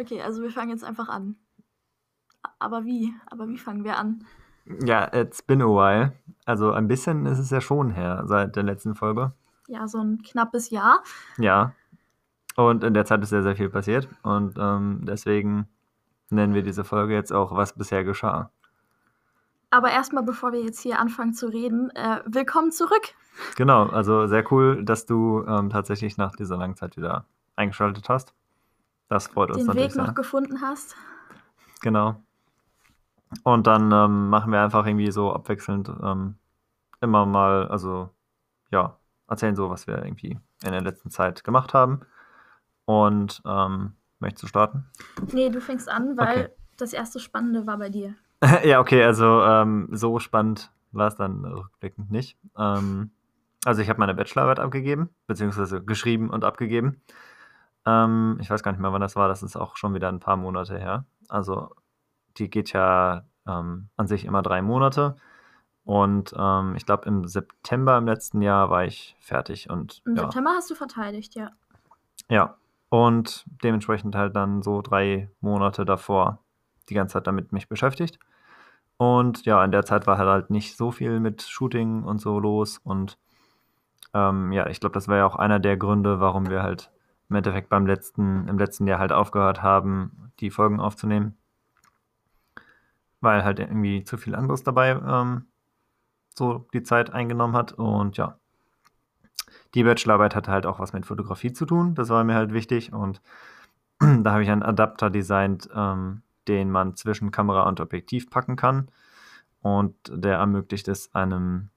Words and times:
Okay, 0.00 0.22
also 0.22 0.42
wir 0.42 0.50
fangen 0.50 0.70
jetzt 0.70 0.84
einfach 0.84 1.08
an. 1.10 1.36
Aber 2.58 2.86
wie? 2.86 3.12
Aber 3.26 3.48
wie 3.48 3.58
fangen 3.58 3.84
wir 3.84 3.98
an? 3.98 4.24
Ja, 4.82 5.12
it's 5.12 5.42
been 5.42 5.60
a 5.60 5.66
while. 5.66 6.12
Also 6.46 6.72
ein 6.72 6.88
bisschen 6.88 7.26
ist 7.26 7.38
es 7.38 7.50
ja 7.50 7.60
schon 7.60 7.90
her 7.90 8.22
seit 8.26 8.56
der 8.56 8.62
letzten 8.62 8.94
Folge. 8.94 9.32
Ja, 9.68 9.86
so 9.88 9.98
ein 9.98 10.22
knappes 10.22 10.70
Jahr. 10.70 11.02
Ja. 11.36 11.74
Und 12.56 12.82
in 12.82 12.94
der 12.94 13.04
Zeit 13.04 13.22
ist 13.22 13.28
sehr, 13.28 13.42
sehr 13.42 13.56
viel 13.56 13.68
passiert. 13.68 14.08
Und 14.22 14.56
ähm, 14.58 15.00
deswegen 15.02 15.68
nennen 16.30 16.54
wir 16.54 16.62
diese 16.62 16.84
Folge 16.84 17.14
jetzt 17.14 17.32
auch, 17.32 17.54
was 17.54 17.74
bisher 17.74 18.02
geschah. 18.02 18.50
Aber 19.68 19.90
erstmal, 19.90 20.24
bevor 20.24 20.52
wir 20.52 20.62
jetzt 20.62 20.80
hier 20.80 20.98
anfangen 20.98 21.34
zu 21.34 21.46
reden, 21.46 21.90
äh, 21.90 22.22
willkommen 22.24 22.72
zurück. 22.72 23.14
Genau, 23.56 23.86
also 23.86 24.26
sehr 24.26 24.50
cool, 24.50 24.82
dass 24.82 25.04
du 25.06 25.44
ähm, 25.46 25.68
tatsächlich 25.68 26.16
nach 26.16 26.34
dieser 26.34 26.56
langen 26.56 26.76
Zeit 26.76 26.96
wieder 26.96 27.26
eingeschaltet 27.54 28.08
hast. 28.08 28.34
Das 29.10 29.26
freut 29.26 29.50
uns 29.50 29.58
Den 29.58 29.66
natürlich 29.66 29.88
Weg 29.88 29.92
sehr. 29.94 30.06
noch 30.06 30.14
gefunden 30.14 30.60
hast. 30.62 30.96
Genau. 31.82 32.22
Und 33.42 33.66
dann 33.66 33.90
ähm, 33.92 34.28
machen 34.30 34.52
wir 34.52 34.60
einfach 34.62 34.86
irgendwie 34.86 35.10
so 35.10 35.32
abwechselnd 35.32 35.90
ähm, 36.02 36.36
immer 37.00 37.26
mal, 37.26 37.68
also 37.68 38.10
ja, 38.70 38.96
erzählen 39.28 39.56
so, 39.56 39.68
was 39.68 39.86
wir 39.86 39.98
irgendwie 40.04 40.38
in 40.64 40.72
der 40.72 40.80
letzten 40.80 41.10
Zeit 41.10 41.44
gemacht 41.44 41.74
haben. 41.74 42.00
Und 42.84 43.42
ähm, 43.44 43.94
möchtest 44.20 44.44
du 44.44 44.46
starten? 44.46 44.86
Nee, 45.32 45.48
du 45.50 45.60
fängst 45.60 45.88
an, 45.88 46.16
weil 46.16 46.44
Okay. 46.44 46.48
das 46.76 46.92
erste 46.92 47.18
Spannende 47.20 47.66
war 47.66 47.78
bei 47.78 47.88
dir. 47.88 48.14
ja, 48.64 48.80
okay, 48.80 49.02
also 49.04 49.42
ähm, 49.42 49.88
so 49.90 50.18
spannend 50.18 50.72
war 50.92 51.08
es 51.08 51.16
dann 51.16 51.44
rückblickend 51.44 52.10
nicht. 52.10 52.38
Ähm, 52.56 53.10
also 53.64 53.82
ich 53.82 53.88
habe 53.88 53.98
meine 53.98 54.14
Bachelorarbeit 54.14 54.60
abgegeben, 54.60 55.10
beziehungsweise 55.26 55.82
geschrieben 55.82 56.30
und 56.30 56.44
abgegeben. 56.44 57.00
Ähm, 57.86 58.38
ich 58.40 58.50
weiß 58.50 58.62
gar 58.62 58.72
nicht 58.72 58.80
mehr, 58.80 58.92
wann 58.92 59.00
das 59.00 59.16
war, 59.16 59.28
das 59.28 59.42
ist 59.42 59.56
auch 59.56 59.76
schon 59.76 59.94
wieder 59.94 60.08
ein 60.08 60.20
paar 60.20 60.36
Monate 60.36 60.78
her. 60.78 61.04
Also 61.28 61.70
die 62.36 62.50
geht 62.50 62.72
ja 62.72 63.24
ähm, 63.46 63.88
an 63.96 64.06
sich 64.06 64.24
immer 64.24 64.42
drei 64.42 64.62
Monate. 64.62 65.16
Und 65.84 66.34
ähm, 66.38 66.74
ich 66.76 66.86
glaube, 66.86 67.08
im 67.08 67.26
September 67.26 67.96
im 67.98 68.06
letzten 68.06 68.42
Jahr 68.42 68.70
war 68.70 68.84
ich 68.84 69.16
fertig 69.18 69.70
und 69.70 70.02
Im 70.04 70.16
ja. 70.16 70.22
September 70.22 70.50
hast 70.50 70.70
du 70.70 70.74
verteidigt, 70.74 71.34
ja. 71.34 71.50
Ja, 72.28 72.56
und 72.90 73.44
dementsprechend 73.62 74.14
halt 74.14 74.36
dann 74.36 74.62
so 74.62 74.82
drei 74.82 75.30
Monate 75.40 75.84
davor 75.84 76.38
die 76.88 76.94
ganze 76.94 77.14
Zeit 77.14 77.26
damit 77.26 77.52
mich 77.52 77.68
beschäftigt. 77.68 78.18
Und 78.96 79.46
ja, 79.46 79.64
in 79.64 79.70
der 79.70 79.84
Zeit 79.86 80.06
war 80.06 80.18
halt, 80.18 80.28
halt 80.28 80.50
nicht 80.50 80.76
so 80.76 80.90
viel 80.90 81.20
mit 81.20 81.42
Shooting 81.42 82.02
und 82.02 82.20
so 82.20 82.38
los. 82.38 82.78
Und 82.84 83.16
ähm, 84.12 84.52
ja, 84.52 84.66
ich 84.68 84.80
glaube, 84.80 84.92
das 84.92 85.08
war 85.08 85.16
ja 85.16 85.26
auch 85.26 85.36
einer 85.36 85.58
der 85.58 85.76
Gründe, 85.76 86.20
warum 86.20 86.50
wir 86.50 86.62
halt 86.62 86.90
im 87.30 87.36
Endeffekt 87.36 87.68
beim 87.68 87.86
letzten, 87.86 88.48
im 88.48 88.58
letzten 88.58 88.86
Jahr 88.86 88.98
halt 88.98 89.12
aufgehört 89.12 89.62
haben, 89.62 90.32
die 90.40 90.50
Folgen 90.50 90.80
aufzunehmen. 90.80 91.36
Weil 93.20 93.44
halt 93.44 93.60
irgendwie 93.60 94.04
zu 94.04 94.18
viel 94.18 94.34
anderes 94.34 94.62
dabei 94.64 94.90
ähm, 94.90 95.46
so 96.36 96.66
die 96.74 96.82
Zeit 96.82 97.12
eingenommen 97.12 97.54
hat. 97.54 97.72
Und 97.72 98.16
ja, 98.16 98.38
die 99.74 99.84
Bachelorarbeit 99.84 100.34
hatte 100.34 100.50
halt 100.50 100.66
auch 100.66 100.80
was 100.80 100.92
mit 100.92 101.06
Fotografie 101.06 101.52
zu 101.52 101.66
tun. 101.66 101.94
Das 101.94 102.08
war 102.08 102.24
mir 102.24 102.34
halt 102.34 102.52
wichtig. 102.52 102.92
Und 102.92 103.22
da 104.00 104.32
habe 104.32 104.42
ich 104.42 104.50
einen 104.50 104.62
Adapter 104.62 105.10
designt, 105.10 105.68
ähm, 105.74 106.22
den 106.48 106.70
man 106.70 106.96
zwischen 106.96 107.30
Kamera 107.30 107.68
und 107.68 107.80
Objektiv 107.80 108.28
packen 108.28 108.56
kann. 108.56 108.88
Und 109.62 109.94
der 110.12 110.38
ermöglicht 110.38 110.88
es, 110.88 111.14
einem 111.14 111.69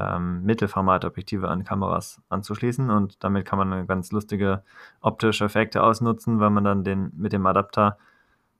ähm, 0.00 0.42
Mittelformatobjektive 0.44 1.48
an 1.48 1.64
Kameras 1.64 2.20
anzuschließen. 2.28 2.90
Und 2.90 3.22
damit 3.22 3.44
kann 3.44 3.58
man 3.58 3.86
ganz 3.86 4.12
lustige 4.12 4.62
optische 5.00 5.44
Effekte 5.44 5.82
ausnutzen, 5.82 6.40
weil 6.40 6.50
man 6.50 6.64
dann 6.64 6.84
den, 6.84 7.12
mit 7.16 7.32
dem 7.32 7.46
Adapter 7.46 7.98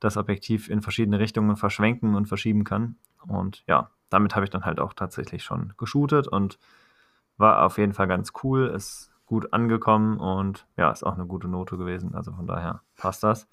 das 0.01 0.17
Objektiv 0.17 0.69
in 0.69 0.83
verschiedene 0.83 1.19
Richtungen 1.19 1.57
verschwenken 1.57 2.15
und 2.15 2.27
verschieben 2.27 2.65
kann. 2.65 2.97
Und 3.27 3.65
ja, 3.67 3.91
damit 4.09 4.35
habe 4.35 4.45
ich 4.45 4.51
dann 4.51 4.65
halt 4.65 4.81
auch 4.81 4.93
tatsächlich 4.95 5.43
schon 5.45 5.73
geshootet 5.77 6.27
und 6.29 6.59
war 7.37 7.65
auf 7.65 7.79
jeden 7.79 7.95
Fall 7.95 8.09
ganz 8.09 8.33
cool, 8.43 8.67
ist 8.67 9.11
gut 9.27 9.53
angekommen 9.53 10.19
und 10.19 10.67
ja, 10.77 10.91
ist 10.91 11.05
auch 11.05 11.15
eine 11.15 11.27
gute 11.27 11.49
Note 11.49 11.77
gewesen. 11.77 12.15
Also 12.15 12.33
von 12.33 12.47
daher 12.47 12.83
passt 12.97 13.23
das. 13.23 13.49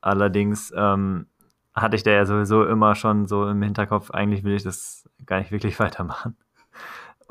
Allerdings 0.00 0.72
ähm, 0.76 1.26
hatte 1.74 1.96
ich 1.96 2.02
da 2.02 2.10
ja 2.10 2.26
sowieso 2.26 2.64
immer 2.64 2.94
schon 2.94 3.26
so 3.26 3.48
im 3.48 3.62
Hinterkopf, 3.62 4.10
eigentlich 4.10 4.44
will 4.44 4.54
ich 4.54 4.62
das 4.62 5.08
gar 5.24 5.38
nicht 5.38 5.50
wirklich 5.50 5.78
weitermachen. 5.80 6.36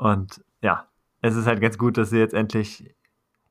Und 0.02 0.44
ja, 0.62 0.88
es 1.20 1.36
ist 1.36 1.46
halt 1.46 1.60
ganz 1.60 1.78
gut, 1.78 1.96
dass 1.96 2.10
sie 2.10 2.18
jetzt 2.18 2.34
endlich 2.34 2.92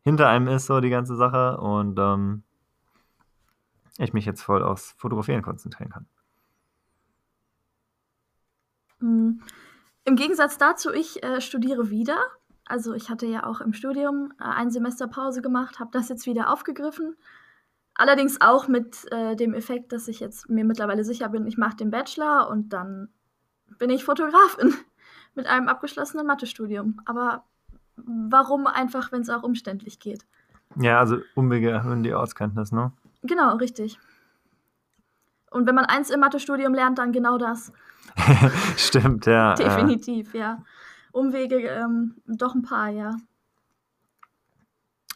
hinter 0.01 0.27
einem 0.27 0.49
ist, 0.49 0.65
so 0.65 0.81
die 0.81 0.89
ganze 0.89 1.15
Sache. 1.15 1.57
Und 1.61 1.97
ähm, 1.97 2.43
ich 3.97 4.11
mich 4.11 4.25
jetzt 4.25 4.41
voll 4.41 4.61
aufs 4.61 4.91
Fotografieren 4.97 5.43
konzentrieren 5.43 5.91
kann. 5.91 6.07
Mm. 8.99 9.41
Im 10.03 10.15
Gegensatz 10.17 10.57
dazu, 10.57 10.91
ich 10.91 11.23
äh, 11.23 11.39
studiere 11.39 11.89
wieder. 11.89 12.17
Also 12.65 12.93
ich 12.95 13.09
hatte 13.09 13.27
ja 13.27 13.45
auch 13.45 13.61
im 13.61 13.71
Studium 13.71 14.33
äh, 14.37 14.43
ein 14.43 14.71
Semester 14.71 15.07
Pause 15.07 15.41
gemacht, 15.41 15.79
habe 15.79 15.91
das 15.93 16.09
jetzt 16.09 16.25
wieder 16.25 16.51
aufgegriffen. 16.51 17.15
Allerdings 17.93 18.41
auch 18.41 18.67
mit 18.67 19.09
äh, 19.13 19.37
dem 19.37 19.53
Effekt, 19.53 19.93
dass 19.93 20.09
ich 20.09 20.19
jetzt 20.19 20.49
mir 20.49 20.65
mittlerweile 20.65 21.05
sicher 21.05 21.29
bin, 21.29 21.47
ich 21.47 21.57
mache 21.57 21.77
den 21.77 21.91
Bachelor 21.91 22.49
und 22.49 22.73
dann 22.73 23.07
bin 23.77 23.89
ich 23.89 24.03
Fotografin 24.03 24.75
mit 25.35 25.47
einem 25.47 25.67
abgeschlossenen 25.67 26.25
Mathestudium. 26.25 26.99
Aber 27.05 27.43
warum 27.95 28.67
einfach, 28.67 29.11
wenn 29.11 29.21
es 29.21 29.29
auch 29.29 29.43
umständlich 29.43 29.99
geht? 29.99 30.25
Ja, 30.77 30.99
also 30.99 31.17
Umwege 31.35 31.69
erhöhen 31.69 32.03
die 32.03 32.13
Ortskenntnis, 32.13 32.71
ne? 32.71 32.91
Genau, 33.23 33.55
richtig. 33.55 33.99
Und 35.49 35.67
wenn 35.67 35.75
man 35.75 35.85
eins 35.85 36.09
im 36.09 36.21
Mathestudium 36.21 36.73
lernt, 36.73 36.97
dann 36.97 37.11
genau 37.11 37.37
das. 37.37 37.73
Stimmt, 38.77 39.25
ja. 39.25 39.53
äh, 39.53 39.55
Definitiv, 39.55 40.33
ja. 40.33 40.63
Umwege 41.11 41.57
ähm, 41.57 42.15
doch 42.25 42.55
ein 42.55 42.61
paar, 42.61 42.89
ja. 42.89 43.15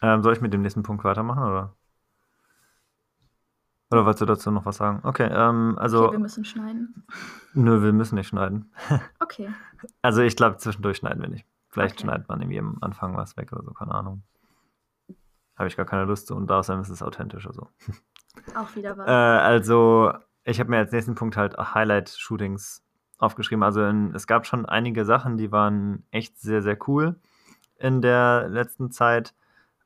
Ähm, 0.01 0.21
soll 0.23 0.33
ich 0.33 0.41
mit 0.41 0.53
dem 0.53 0.61
nächsten 0.61 0.83
Punkt 0.83 1.03
weitermachen, 1.05 1.43
oder? 1.43 1.75
Oder 3.95 4.06
wolltest 4.06 4.22
du 4.22 4.25
dazu 4.25 4.51
noch 4.51 4.66
was 4.66 4.75
sagen? 4.78 5.00
Okay, 5.03 5.29
ähm, 5.31 5.78
also, 5.79 6.06
Okay, 6.06 6.11
wir 6.13 6.19
müssen 6.19 6.44
schneiden. 6.44 7.03
nö, 7.53 7.81
wir 7.81 7.94
müssen 7.94 8.16
nicht 8.16 8.28
schneiden. 8.28 8.72
Okay. 9.19 9.50
Also 10.01 10.22
ich 10.22 10.35
glaube, 10.35 10.57
zwischendurch 10.57 10.97
schneiden 10.97 11.22
wir 11.22 11.29
nicht. 11.29 11.45
Vielleicht 11.69 11.95
Okay. 11.95 12.03
schneidet 12.03 12.28
man 12.28 12.41
irgendwie 12.41 12.59
am 12.59 12.78
Anfang 12.81 13.16
was 13.16 13.38
weg 13.38 13.51
oder 13.53 13.63
so, 13.63 13.72
keine 13.72 13.94
Ahnung. 13.94 14.23
Habe 15.57 15.67
ich 15.67 15.78
gar 15.78 15.85
keine 15.85 16.03
Lust 16.06 16.28
zu 16.28 16.35
und 16.35 16.51
außerdem 16.51 16.81
ist 16.81 16.89
es 16.89 17.01
authentisch. 17.01 17.47
Also. 17.47 17.69
Auch 18.56 18.75
wieder 18.75 18.97
was. 18.97 19.07
Äh, 19.07 19.11
also, 19.11 20.12
ich 20.44 20.59
habe 20.59 20.69
mir 20.69 20.77
als 20.77 20.91
nächsten 20.91 21.16
Punkt 21.16 21.38
halt 21.38 21.57
Highlight-Shootings 21.57 22.83
aufgeschrieben. 23.17 23.63
Also, 23.63 23.83
in, 23.85 24.13
es 24.13 24.27
gab 24.27 24.45
schon 24.45 24.66
einige 24.66 25.06
Sachen, 25.06 25.38
die 25.38 25.51
waren 25.53 26.03
echt 26.12 26.38
sehr, 26.39 26.62
sehr 26.62 26.77
cool 26.89 27.16
in 27.77 28.01
der 28.01 28.47
letzten 28.50 28.91
Zeit. 28.91 29.33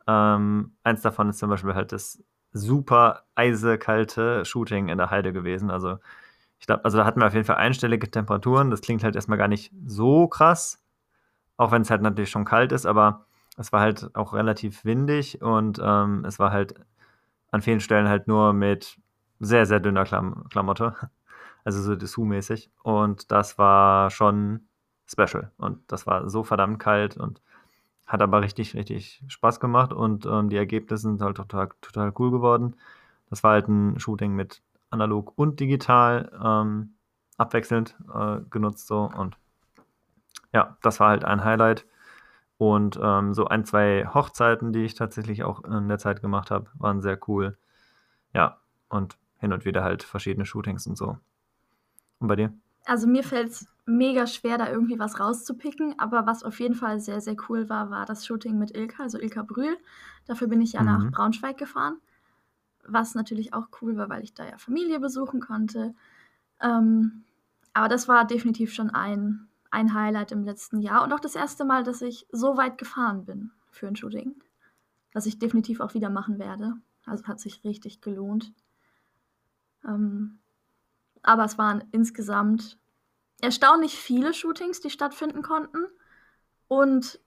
Ähm, 0.08 0.74
eins 0.84 1.02
davon 1.02 1.30
ist 1.30 1.38
zum 1.38 1.50
Beispiel 1.52 1.76
halt 1.76 1.92
das 1.92 2.24
super 2.52 3.24
eisekalte 3.36 4.46
Shooting 4.46 4.90
in 4.90 4.98
der 4.98 5.10
Heide 5.10 5.34
gewesen. 5.34 5.70
Also, 5.72 6.00
ich 6.60 6.68
glaube, 6.68 6.86
also 6.86 6.98
da 6.98 7.06
hatten 7.06 7.20
wir 7.22 7.28
auf 7.28 7.34
jeden 7.34 7.46
Fall 7.46 7.58
einstellige 7.58 8.10
Temperaturen. 8.12 8.72
Das 8.72 8.82
klingt 8.82 9.04
halt 9.04 9.16
erstmal 9.16 9.38
gar 9.38 9.48
nicht 9.48 9.72
so 9.86 10.28
krass, 10.28 10.84
auch 11.58 11.72
wenn 11.72 11.84
es 11.84 11.90
halt 11.92 12.02
natürlich 12.02 12.32
schon 12.32 12.46
kalt 12.46 12.72
ist, 12.72 12.86
aber 12.86 13.26
es 13.58 13.72
war 13.74 13.82
halt 13.82 14.16
auch 14.16 14.34
relativ 14.34 14.86
windig 14.86 15.42
und 15.42 15.80
ähm, 15.84 16.24
es 16.26 16.40
war 16.40 16.52
halt 16.52 16.76
an 17.52 17.62
vielen 17.62 17.80
Stellen 17.82 18.08
halt 18.08 18.28
nur 18.28 18.54
mit 18.54 18.98
sehr, 19.40 19.66
sehr 19.66 19.80
dünner 19.80 20.06
Klam 20.06 20.46
Klamotte. 20.50 20.96
Also 21.66 21.82
so 21.82 21.94
Dessous-mäßig. 21.94 22.72
Und 22.84 23.32
das 23.34 23.58
war 23.58 24.10
schon 24.12 24.62
special. 25.06 25.52
Und 25.58 25.80
das 25.92 26.08
war 26.08 26.30
so 26.30 26.44
verdammt 26.44 26.80
kalt 26.80 27.18
und 27.18 27.42
hat 28.10 28.24
aber 28.24 28.42
richtig, 28.42 28.74
richtig 28.74 29.24
Spaß 29.28 29.60
gemacht. 29.60 29.94
Und 29.94 30.26
ähm, 30.26 30.50
die 30.50 30.58
Ergebnisse 30.58 31.04
sind 31.04 31.22
halt 31.22 31.38
total, 31.38 31.70
total 31.80 32.12
cool 32.18 32.32
geworden. 32.32 32.76
Das 33.30 33.44
war 33.44 33.52
halt 33.52 33.68
ein 33.70 34.00
Shooting 34.00 34.34
mit 34.34 34.64
analog 34.90 35.34
und 35.38 35.60
digital 35.60 36.32
ähm, 36.44 36.96
abwechselnd 37.38 37.96
äh, 38.14 38.40
genutzt 38.50 38.88
so. 38.88 39.10
Und 39.16 39.38
ja, 40.52 40.76
das 40.82 41.00
war 41.00 41.10
halt 41.10 41.24
ein 41.24 41.44
Highlight. 41.44 41.86
Und 42.58 43.00
ähm, 43.02 43.36
so 43.36 43.46
ein, 43.46 43.64
zwei 43.64 44.08
Hochzeiten, 44.12 44.74
die 44.74 44.84
ich 44.84 44.96
tatsächlich 44.96 45.44
auch 45.44 45.64
in 45.64 45.88
der 45.88 46.00
Zeit 46.00 46.22
gemacht 46.22 46.50
habe, 46.50 46.70
waren 46.74 47.02
sehr 47.02 47.18
cool. 47.30 47.58
Ja, 48.34 48.58
und 48.90 49.18
hin 49.38 49.54
und 49.54 49.66
wieder 49.66 49.84
halt 49.84 50.02
verschiedene 50.02 50.46
Shootings 50.46 50.88
und 50.88 50.98
so. 50.98 51.20
Und 52.18 52.28
bei 52.28 52.36
dir? 52.36 52.52
Also 52.86 53.08
mir 53.08 53.24
fällt 53.24 53.50
es 53.50 53.68
mega 53.90 54.28
schwer, 54.28 54.58
da 54.58 54.70
irgendwie 54.70 55.00
was 55.00 55.20
rauszupicken, 55.20 56.00
aber 56.00 56.26
was 56.26 56.44
auf 56.44 56.60
jeden 56.60 56.76
Fall 56.76 57.00
sehr, 57.00 57.22
sehr 57.22 57.36
cool 57.50 57.70
war, 57.70 57.90
war 57.90 58.06
das 58.06 58.26
Shooting 58.26 58.58
mit 58.58 58.76
Ilka, 58.76 59.04
also 59.04 59.20
Ilka 59.20 59.44
Brühl. 59.44 59.78
Dafür 60.26 60.48
bin 60.48 60.62
ich 60.62 60.74
ja 60.74 60.84
nach 60.84 61.06
Mhm. 61.06 61.12
Braunschweig 61.12 61.58
gefahren, 61.58 61.98
was 62.88 63.16
natürlich 63.16 63.54
auch 63.54 63.68
cool 63.82 63.98
war, 63.98 64.10
weil 64.10 64.24
ich 64.24 64.34
da 64.34 64.46
ja 64.46 64.58
Familie 64.58 65.00
besuchen 65.00 65.40
konnte. 65.42 65.94
Ähm, 66.62 67.24
aber 67.74 67.90
das 67.90 68.08
war 68.08 68.26
definitiv 68.26 68.74
schon 68.74 68.90
ein, 68.90 69.48
ein 69.72 69.94
Highlight 69.94 70.32
im 70.32 70.44
letzten 70.44 70.80
Jahr 70.82 71.04
und 71.04 71.14
auch 71.14 71.20
das 71.20 71.36
erste 71.36 71.66
Mal, 71.66 71.84
dass 71.84 72.02
ich 72.02 72.28
so 72.32 72.58
weit 72.58 72.78
gefahren 72.78 73.26
bin 73.26 73.52
für 73.72 73.88
ein 73.88 73.96
Shooting, 73.96 74.36
was 75.14 75.26
ich 75.26 75.40
definitiv 75.40 75.80
auch 75.80 75.94
wieder 75.94 76.10
machen 76.10 76.40
werde. 76.40 76.76
Also 77.06 77.26
hat 77.26 77.40
sich 77.40 77.64
richtig 77.64 78.02
gelohnt. 78.02 78.54
Ähm, 79.86 80.40
aber 81.22 81.46
es 81.46 81.58
waren 81.58 81.84
insgesamt 81.92 82.78
erstaunlich 83.42 83.98
viele 83.98 84.34
Shootings, 84.34 84.82
die 84.82 84.90
stattfinden 84.90 85.42
konnten 85.42 85.86
und 86.68 87.20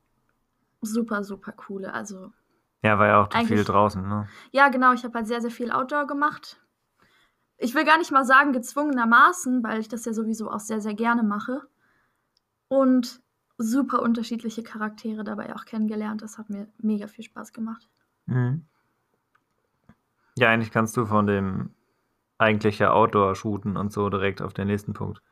super, 0.80 1.24
super 1.24 1.52
coole. 1.52 1.92
Also 1.92 2.32
Ja, 2.82 2.98
war 2.98 3.06
ja 3.06 3.22
auch 3.22 3.46
viel 3.46 3.64
draußen, 3.64 4.06
ne? 4.06 4.28
ja, 4.50 4.68
genau, 4.68 4.92
ich 4.92 5.04
habe 5.04 5.14
halt 5.14 5.26
sehr, 5.26 5.40
sehr 5.40 5.50
viel 5.50 5.70
Outdoor 5.70 6.06
gemacht. 6.06 6.60
Ich 7.56 7.74
will 7.74 7.84
gar 7.84 7.98
nicht 7.98 8.10
mal 8.10 8.24
sagen 8.24 8.52
gezwungenermaßen, 8.52 9.62
weil 9.62 9.80
ich 9.80 9.88
das 9.88 10.04
ja 10.04 10.12
sowieso 10.12 10.50
auch 10.50 10.60
sehr, 10.60 10.80
sehr 10.80 10.94
gerne 10.94 11.22
mache. 11.22 11.62
Und 12.68 13.20
super 13.58 14.02
unterschiedliche 14.02 14.62
Charaktere 14.62 15.22
dabei 15.22 15.54
auch 15.54 15.64
kennengelernt. 15.64 16.22
Das 16.22 16.38
hat 16.38 16.50
mir 16.50 16.66
mega 16.78 17.06
viel 17.06 17.24
Spaß 17.24 17.52
gemacht. 17.52 17.88
Mhm. 18.26 18.66
Ja, 20.36 20.48
eigentlich 20.48 20.72
kannst 20.72 20.96
du 20.96 21.06
von 21.06 21.26
dem 21.26 21.74
eigentlichen 22.38 22.86
Outdoor-Shooten 22.86 23.76
und 23.76 23.92
so 23.92 24.08
direkt 24.08 24.42
auf 24.42 24.54
den 24.54 24.66
nächsten 24.66 24.94
Punkt 24.94 25.22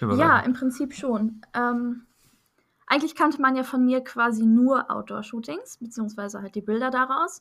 Ja, 0.00 0.40
im 0.40 0.52
Prinzip 0.52 0.94
schon. 0.94 1.42
Ähm, 1.54 2.06
eigentlich 2.86 3.14
kannte 3.14 3.40
man 3.40 3.56
ja 3.56 3.62
von 3.62 3.84
mir 3.84 4.02
quasi 4.02 4.44
nur 4.44 4.90
Outdoor-Shootings, 4.90 5.78
beziehungsweise 5.78 6.42
halt 6.42 6.54
die 6.54 6.60
Bilder 6.60 6.90
daraus. 6.90 7.40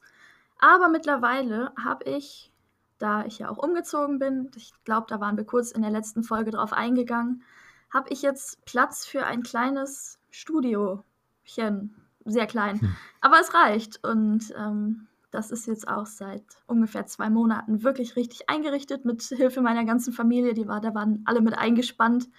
Aber 0.60 0.90
mittlerweile 0.90 1.72
habe 1.84 2.06
ich, 2.06 2.52
da 3.00 3.26
ich 3.26 3.40
ja 3.40 3.50
auch 3.50 3.58
umgezogen 3.58 4.20
bin, 4.20 4.52
ich 4.56 4.74
glaube, 4.86 5.08
da 5.10 5.20
waren 5.20 5.38
wir 5.38 5.44
kurz 5.44 5.72
in 5.72 5.82
der 5.82 5.92
letzten 5.92 6.24
Folge 6.24 6.52
drauf 6.52 6.72
eingegangen, 6.72 7.44
habe 7.92 8.10
ich 8.10 8.22
jetzt 8.22 8.64
Platz 8.66 9.06
für 9.06 9.26
ein 9.26 9.44
kleines 9.44 10.20
Studiochen. 10.30 11.96
Sehr 12.24 12.48
klein. 12.48 12.80
Hm. 12.80 12.96
Aber 13.20 13.40
es 13.40 13.54
reicht. 13.54 14.04
Und 14.06 14.54
ähm, 14.56 15.08
das 15.32 15.50
ist 15.50 15.66
jetzt 15.66 15.88
auch 15.88 16.06
seit 16.06 16.44
ungefähr 16.68 17.06
zwei 17.06 17.30
Monaten 17.30 17.84
wirklich 17.84 18.16
richtig 18.16 18.50
eingerichtet 18.50 19.06
mit 19.06 19.24
Hilfe 19.24 19.62
meiner 19.62 19.86
ganzen 19.86 20.14
Familie. 20.14 20.54
Die 20.54 20.68
war, 20.68 20.82
da 20.82 20.94
waren 20.94 21.22
alle 21.26 21.42
mit 21.42 21.58
eingespannt. 21.58 22.30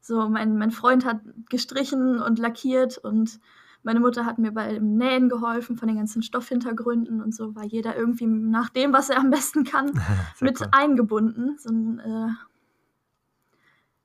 So, 0.00 0.28
mein, 0.28 0.56
mein 0.56 0.70
Freund 0.70 1.04
hat 1.04 1.20
gestrichen 1.50 2.20
und 2.20 2.38
lackiert 2.38 2.98
und 2.98 3.40
meine 3.82 4.00
Mutter 4.00 4.24
hat 4.24 4.38
mir 4.38 4.52
beim 4.52 4.96
Nähen 4.96 5.28
geholfen 5.28 5.76
von 5.76 5.88
den 5.88 5.96
ganzen 5.96 6.22
Stoffhintergründen 6.22 7.20
und 7.20 7.34
so 7.34 7.54
war 7.54 7.64
jeder 7.64 7.96
irgendwie 7.96 8.26
nach 8.26 8.68
dem, 8.68 8.92
was 8.92 9.10
er 9.10 9.18
am 9.18 9.30
besten 9.30 9.64
kann, 9.64 9.92
mit 10.40 10.60
cool. 10.60 10.68
eingebunden. 10.72 11.56
So 11.58 11.70
ein, 11.70 11.98
äh, 11.98 12.28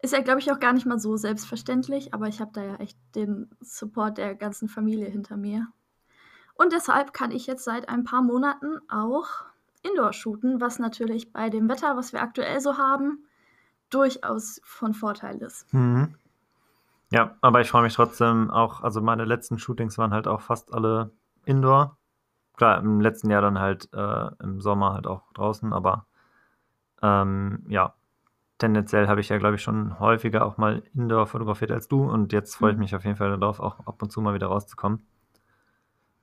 ist 0.03 0.13
ja, 0.13 0.21
glaube 0.21 0.39
ich, 0.39 0.51
auch 0.51 0.59
gar 0.59 0.73
nicht 0.73 0.85
mal 0.85 0.99
so 0.99 1.15
selbstverständlich, 1.17 2.13
aber 2.13 2.27
ich 2.27 2.41
habe 2.41 2.51
da 2.53 2.63
ja 2.63 2.75
echt 2.75 2.97
den 3.15 3.49
Support 3.59 4.17
der 4.17 4.35
ganzen 4.35 4.67
Familie 4.67 5.07
hinter 5.07 5.37
mir. 5.37 5.67
Und 6.61 6.73
deshalb 6.73 7.11
kann 7.11 7.31
ich 7.31 7.47
jetzt 7.47 7.63
seit 7.63 7.89
ein 7.89 8.03
paar 8.03 8.21
Monaten 8.21 8.79
auch 8.87 9.45
Indoor 9.81 10.13
shooten, 10.13 10.61
was 10.61 10.77
natürlich 10.77 11.33
bei 11.33 11.49
dem 11.49 11.67
Wetter, 11.67 11.97
was 11.97 12.13
wir 12.13 12.21
aktuell 12.21 12.61
so 12.61 12.77
haben, 12.77 13.25
durchaus 13.89 14.61
von 14.63 14.93
Vorteil 14.93 15.37
ist. 15.37 15.73
Mhm. 15.73 16.13
Ja, 17.11 17.35
aber 17.41 17.61
ich 17.61 17.69
freue 17.71 17.81
mich 17.81 17.95
trotzdem 17.95 18.51
auch, 18.51 18.81
also 18.81 19.01
meine 19.01 19.25
letzten 19.25 19.57
Shootings 19.57 19.97
waren 19.97 20.13
halt 20.13 20.27
auch 20.27 20.41
fast 20.41 20.71
alle 20.71 21.09
Indoor. 21.45 21.97
Klar, 22.57 22.77
im 22.77 23.01
letzten 23.01 23.31
Jahr 23.31 23.41
dann 23.41 23.57
halt 23.57 23.89
äh, 23.93 24.29
im 24.43 24.61
Sommer 24.61 24.93
halt 24.93 25.07
auch 25.07 25.33
draußen, 25.33 25.73
aber 25.73 26.05
ähm, 27.01 27.65
ja, 27.69 27.95
tendenziell 28.59 29.07
habe 29.07 29.19
ich 29.19 29.29
ja, 29.29 29.39
glaube 29.39 29.55
ich, 29.55 29.63
schon 29.63 29.99
häufiger 29.99 30.45
auch 30.45 30.57
mal 30.57 30.83
Indoor 30.93 31.25
fotografiert 31.25 31.71
als 31.71 31.87
du 31.87 32.03
und 32.03 32.33
jetzt 32.33 32.55
freue 32.55 32.73
ich 32.73 32.77
Mhm. 32.77 32.81
mich 32.83 32.95
auf 32.95 33.03
jeden 33.03 33.17
Fall 33.17 33.35
darauf, 33.39 33.59
auch 33.59 33.79
ab 33.87 33.99
und 34.03 34.11
zu 34.11 34.21
mal 34.21 34.35
wieder 34.35 34.47
rauszukommen. 34.47 35.07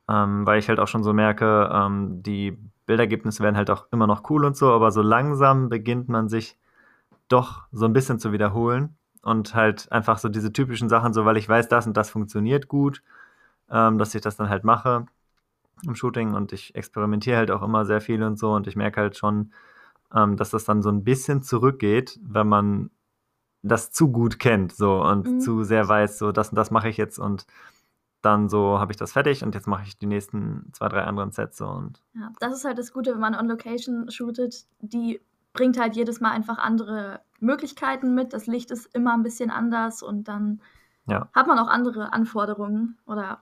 Ähm, 0.09 0.47
weil 0.47 0.59
ich 0.59 0.69
halt 0.69 0.81
auch 0.81 0.89
schon 0.89 1.03
so 1.03 1.13
merke, 1.13 1.71
ähm, 1.73 2.23
die 2.23 2.57
Bildergebnisse 2.87 3.43
werden 3.43 3.57
halt 3.57 3.71
auch 3.71 3.87
immer 3.93 4.07
noch 4.07 4.31
cool 4.31 4.45
und 4.45 4.57
so, 4.57 4.73
aber 4.73 4.91
so 4.91 5.03
langsam 5.03 5.69
beginnt 5.69 6.09
man 6.09 6.29
sich 6.29 6.57
doch 7.29 7.67
so 7.73 7.85
ein 7.85 7.93
bisschen 7.93 8.19
zu 8.19 8.33
wiederholen 8.33 8.97
und 9.23 9.55
halt 9.55 9.93
einfach 9.93 10.19
so 10.19 10.29
diese 10.31 10.53
typischen 10.53 10.89
Sachen, 10.89 11.13
so 11.13 11.27
weil 11.27 11.37
ich 11.37 11.49
weiß, 11.49 11.69
das 11.69 11.87
und 11.87 11.97
das 11.97 12.09
funktioniert 12.09 12.69
gut, 12.69 13.03
ähm, 13.71 13.99
dass 13.99 14.15
ich 14.15 14.23
das 14.23 14.37
dann 14.37 14.49
halt 14.49 14.65
mache 14.65 15.07
im 15.85 15.95
Shooting 15.95 16.35
und 16.35 16.53
ich 16.53 16.75
experimentiere 16.75 17.37
halt 17.37 17.51
auch 17.51 17.63
immer 17.63 17.85
sehr 17.85 18.01
viel 18.01 18.23
und 18.23 18.39
so 18.39 18.53
und 18.53 18.67
ich 18.67 18.77
merke 18.77 19.01
halt 19.03 19.17
schon, 19.17 19.53
ähm, 20.15 20.37
dass 20.37 20.51
das 20.51 20.65
dann 20.65 20.83
so 20.83 20.89
ein 20.91 21.05
bisschen 21.05 21.43
zurückgeht, 21.43 22.19
wenn 22.23 22.49
man 22.49 22.91
das 23.63 23.91
zu 23.91 24.11
gut 24.11 24.39
kennt 24.39 24.73
so 24.73 25.03
und 25.03 25.27
Mhm. 25.27 25.41
zu 25.41 25.65
sehr 25.65 25.87
weiß, 25.87 26.19
so 26.19 26.33
das 26.33 26.51
und 26.51 26.57
das 26.57 26.71
mache 26.71 26.89
ich 26.89 26.97
jetzt 26.97 27.19
und 27.19 27.47
dann 28.23 28.49
so 28.49 28.79
habe 28.79 28.93
ich 28.93 28.97
das 28.97 29.13
fertig 29.13 29.45
und 29.45 29.55
jetzt 29.55 29.67
mache 29.67 29.85
ich 29.85 29.97
die 29.97 30.07
nächsten 30.07 30.71
zwei, 30.73 30.89
drei 30.89 31.05
anderen 31.05 31.31
Sets 31.31 31.61
und 31.61 32.03
Ja, 32.15 32.33
das 32.41 32.55
ist 32.55 32.65
halt 32.65 32.79
das 32.79 32.93
Gute, 32.93 33.13
wenn 33.13 33.21
man 33.21 33.35
on 33.35 33.49
Location 33.49 34.11
shootet. 34.11 34.67
Die 34.81 35.21
bringt 35.53 35.79
halt 35.79 35.97
jedes 35.97 36.21
Mal 36.21 36.33
einfach 36.33 36.59
andere 36.59 37.21
Möglichkeiten 37.41 38.15
mit. 38.15 38.33
Das 38.33 38.47
Licht 38.47 38.71
ist 38.71 38.87
immer 38.95 39.15
ein 39.15 39.23
bisschen 39.23 39.51
anders 39.51 40.03
und 40.03 40.29
dann 40.29 40.61
ja. 41.07 41.29
hat 41.33 41.47
man 41.47 41.59
auch 41.59 41.69
andere 41.69 42.13
Anforderungen 42.13 42.99
oder 43.07 43.41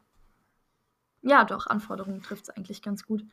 ja, 1.22 1.44
doch, 1.44 1.66
Anforderungen 1.66 2.22
trifft 2.22 2.44
es 2.44 2.50
eigentlich 2.50 2.82
ganz 2.82 3.04
gut. 3.04 3.24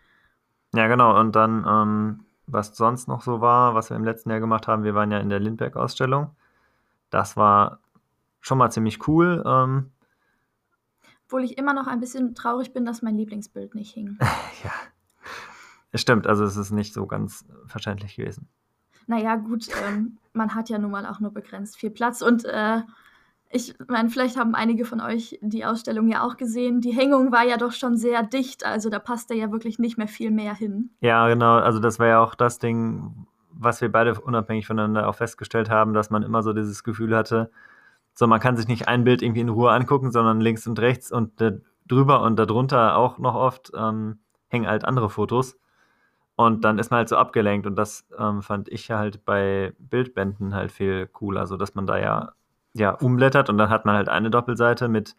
Ja, 0.73 0.87
genau. 0.87 1.19
Und 1.19 1.35
dann, 1.35 1.65
ähm, 1.67 2.25
was 2.47 2.75
sonst 2.75 3.07
noch 3.07 3.21
so 3.21 3.39
war, 3.39 3.75
was 3.75 3.89
wir 3.89 3.97
im 3.97 4.03
letzten 4.03 4.31
Jahr 4.31 4.39
gemacht 4.39 4.67
haben, 4.67 4.83
wir 4.83 4.95
waren 4.95 5.11
ja 5.11 5.19
in 5.19 5.29
der 5.29 5.39
Lindbergh-Ausstellung. 5.39 6.31
Das 7.11 7.37
war 7.37 7.79
schon 8.41 8.57
mal 8.57 8.71
ziemlich 8.71 9.07
cool. 9.07 9.43
Ähm, 9.45 9.91
Obwohl 11.25 11.43
ich 11.43 11.57
immer 11.57 11.73
noch 11.73 11.87
ein 11.87 11.99
bisschen 11.99 12.35
traurig 12.35 12.73
bin, 12.73 12.85
dass 12.85 13.01
mein 13.01 13.17
Lieblingsbild 13.17 13.75
nicht 13.75 13.93
hing. 13.93 14.17
ja, 14.63 14.71
es 15.91 16.01
stimmt. 16.01 16.27
Also 16.27 16.43
es 16.43 16.57
ist 16.57 16.71
nicht 16.71 16.93
so 16.93 17.05
ganz 17.07 17.45
verständlich 17.65 18.15
gewesen. 18.15 18.47
Naja, 19.07 19.35
gut, 19.35 19.67
ähm, 19.87 20.17
man 20.33 20.55
hat 20.55 20.69
ja 20.69 20.77
nun 20.77 20.91
mal 20.91 21.05
auch 21.05 21.19
nur 21.19 21.31
begrenzt 21.31 21.77
viel 21.77 21.89
Platz 21.89 22.21
und 22.21 22.45
äh, 22.45 22.81
ich 23.55 23.75
meine, 23.87 24.09
vielleicht 24.09 24.35
haben 24.35 24.55
einige 24.55 24.83
von 24.83 24.99
euch 24.99 25.37
die 25.41 25.63
Ausstellung 25.63 26.07
ja 26.07 26.23
auch 26.23 26.37
gesehen. 26.37 26.81
Die 26.81 26.91
Hängung 26.91 27.31
war 27.31 27.43
ja 27.43 27.57
doch 27.57 27.71
schon 27.71 27.97
sehr 27.97 28.23
dicht, 28.23 28.65
also 28.65 28.89
da 28.89 28.97
passte 28.97 29.35
ja 29.35 29.51
wirklich 29.51 29.77
nicht 29.77 29.95
mehr 29.95 30.07
viel 30.07 30.31
mehr 30.31 30.55
hin. 30.55 30.89
Ja, 31.01 31.27
genau. 31.27 31.57
Also 31.57 31.79
das 31.79 31.99
war 31.99 32.07
ja 32.07 32.19
auch 32.19 32.33
das 32.33 32.57
Ding, 32.57 33.27
was 33.51 33.79
wir 33.79 33.91
beide 33.91 34.19
unabhängig 34.19 34.65
voneinander 34.65 35.07
auch 35.07 35.15
festgestellt 35.15 35.69
haben, 35.69 35.93
dass 35.93 36.09
man 36.09 36.23
immer 36.23 36.41
so 36.41 36.51
dieses 36.51 36.83
Gefühl 36.83 37.15
hatte, 37.15 37.51
so 38.13 38.27
man 38.27 38.39
kann 38.39 38.57
sich 38.57 38.67
nicht 38.67 38.87
ein 38.87 39.03
Bild 39.03 39.21
irgendwie 39.21 39.41
in 39.41 39.49
Ruhe 39.49 39.71
angucken, 39.71 40.11
sondern 40.11 40.41
links 40.41 40.67
und 40.67 40.79
rechts 40.79 41.11
und 41.11 41.39
da 41.41 41.51
drüber 41.87 42.21
und 42.21 42.37
darunter 42.37 42.95
auch 42.95 43.17
noch 43.17 43.35
oft 43.35 43.71
ähm, 43.75 44.19
hängen 44.47 44.67
halt 44.67 44.85
andere 44.85 45.09
Fotos. 45.09 45.57
Und 46.35 46.63
dann 46.63 46.79
ist 46.79 46.89
man 46.89 46.99
halt 46.99 47.09
so 47.09 47.17
abgelenkt 47.17 47.67
und 47.67 47.75
das 47.75 48.05
ähm, 48.17 48.41
fand 48.41 48.67
ich 48.69 48.89
halt 48.89 49.23
bei 49.23 49.73
Bildbänden 49.77 50.55
halt 50.55 50.71
viel 50.71 51.07
cooler, 51.07 51.45
so 51.45 51.57
dass 51.57 51.75
man 51.75 51.85
da 51.85 51.97
ja, 51.97 52.31
ja 52.73 52.91
umblättert 52.91 53.49
und 53.49 53.57
dann 53.57 53.69
hat 53.69 53.85
man 53.85 53.95
halt 53.95 54.09
eine 54.09 54.31
Doppelseite 54.31 54.87
mit 54.87 55.15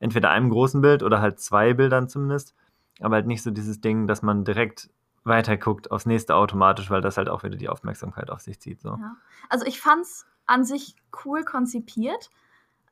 entweder 0.00 0.30
einem 0.30 0.48
großen 0.48 0.80
Bild 0.80 1.02
oder 1.02 1.20
halt 1.20 1.38
zwei 1.38 1.74
Bildern 1.74 2.08
zumindest, 2.08 2.54
aber 3.00 3.16
halt 3.16 3.26
nicht 3.26 3.42
so 3.42 3.50
dieses 3.50 3.82
Ding, 3.82 4.06
dass 4.06 4.22
man 4.22 4.44
direkt 4.44 4.88
weiter 5.24 5.56
guckt 5.56 5.90
aufs 5.90 6.06
nächste 6.06 6.34
automatisch, 6.34 6.90
weil 6.90 7.00
das 7.00 7.16
halt 7.18 7.28
auch 7.28 7.42
wieder 7.42 7.56
die 7.56 7.68
Aufmerksamkeit 7.68 8.30
auf 8.30 8.40
sich 8.40 8.60
zieht. 8.60 8.80
So. 8.80 8.90
Ja. 8.90 9.16
Also 9.50 9.66
ich 9.66 9.80
fand 9.80 10.02
es 10.02 10.26
an 10.46 10.64
sich 10.64 10.96
cool 11.24 11.44
konzipiert. 11.44 12.30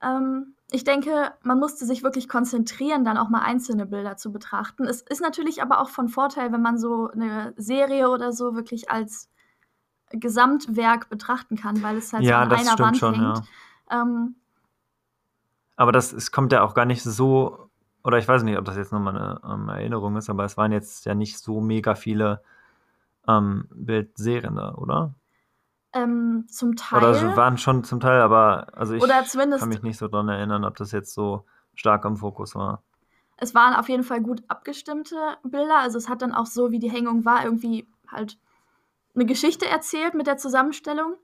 Ähm, 0.02 0.54
ich 0.70 0.84
denke, 0.84 1.34
man 1.42 1.58
musste 1.58 1.86
sich 1.86 2.02
wirklich 2.02 2.28
konzentrieren, 2.28 3.04
dann 3.04 3.18
auch 3.18 3.28
mal 3.28 3.42
einzelne 3.42 3.86
Bilder 3.86 4.16
zu 4.16 4.32
betrachten. 4.32 4.84
Es 4.86 5.02
ist 5.02 5.20
natürlich 5.20 5.62
aber 5.62 5.80
auch 5.80 5.90
von 5.90 6.08
Vorteil, 6.08 6.52
wenn 6.52 6.62
man 6.62 6.78
so 6.78 7.10
eine 7.10 7.54
Serie 7.56 8.08
oder 8.10 8.32
so 8.32 8.54
wirklich 8.54 8.90
als 8.90 9.30
Gesamtwerk 10.10 11.08
betrachten 11.10 11.56
kann, 11.56 11.82
weil 11.82 11.96
es 11.98 12.12
halt 12.12 12.24
Ja, 12.24 12.38
so 12.38 12.42
an 12.42 12.48
das 12.48 12.62
einer 12.62 12.72
stimmt 12.72 12.80
Wand 12.80 12.96
schon, 12.98 13.14
hängt. 13.14 13.42
Ähm, 13.90 14.36
Aber 15.76 15.92
das 15.92 16.12
es 16.12 16.30
kommt 16.32 16.52
ja 16.52 16.62
auch 16.62 16.74
gar 16.74 16.84
nicht 16.84 17.02
so, 17.02 17.70
oder 18.04 18.18
ich 18.18 18.28
weiß 18.28 18.42
nicht, 18.42 18.58
ob 18.58 18.64
das 18.64 18.76
jetzt 18.76 18.92
nur 18.92 19.00
mal 19.00 19.16
eine 19.16 19.40
ähm, 19.44 19.68
Erinnerung 19.68 20.16
ist, 20.16 20.30
aber 20.30 20.44
es 20.44 20.56
waren 20.56 20.72
jetzt 20.72 21.04
ja 21.06 21.14
nicht 21.14 21.38
so 21.38 21.60
mega 21.60 21.94
viele 21.94 22.42
ähm, 23.28 23.68
Bildserien 23.74 24.56
da, 24.56 24.74
oder? 24.74 25.14
Ähm, 25.94 26.46
zum 26.48 26.76
Teil. 26.76 26.98
Oder 27.04 27.36
waren 27.36 27.58
schon 27.58 27.84
zum 27.84 28.00
Teil, 28.00 28.20
aber 28.20 28.68
also 28.76 28.94
ich 28.94 29.02
Oder 29.02 29.24
zumindest- 29.24 29.60
kann 29.60 29.68
mich 29.68 29.82
nicht 29.82 29.98
so 29.98 30.08
dran 30.08 30.28
erinnern, 30.28 30.64
ob 30.64 30.76
das 30.76 30.92
jetzt 30.92 31.12
so 31.14 31.44
stark 31.74 32.04
im 32.04 32.16
Fokus 32.16 32.54
war. 32.54 32.82
es 33.38 33.54
waren 33.56 33.74
auf 33.74 33.88
jeden 33.88 34.04
Fall 34.04 34.20
gut 34.20 34.42
abgestimmte 34.48 35.16
Bilder. 35.42 35.78
Also 35.80 35.98
es 35.98 36.08
hat 36.08 36.22
dann 36.22 36.32
auch 36.32 36.46
so, 36.46 36.70
wie 36.70 36.78
die 36.78 36.90
Hängung 36.90 37.24
war, 37.24 37.44
irgendwie 37.44 37.88
halt 38.06 38.38
eine 39.16 39.26
Geschichte 39.26 39.66
erzählt 39.68 40.14
mit 40.14 40.26
der 40.28 40.36
Zusammenstellung. 40.36 41.16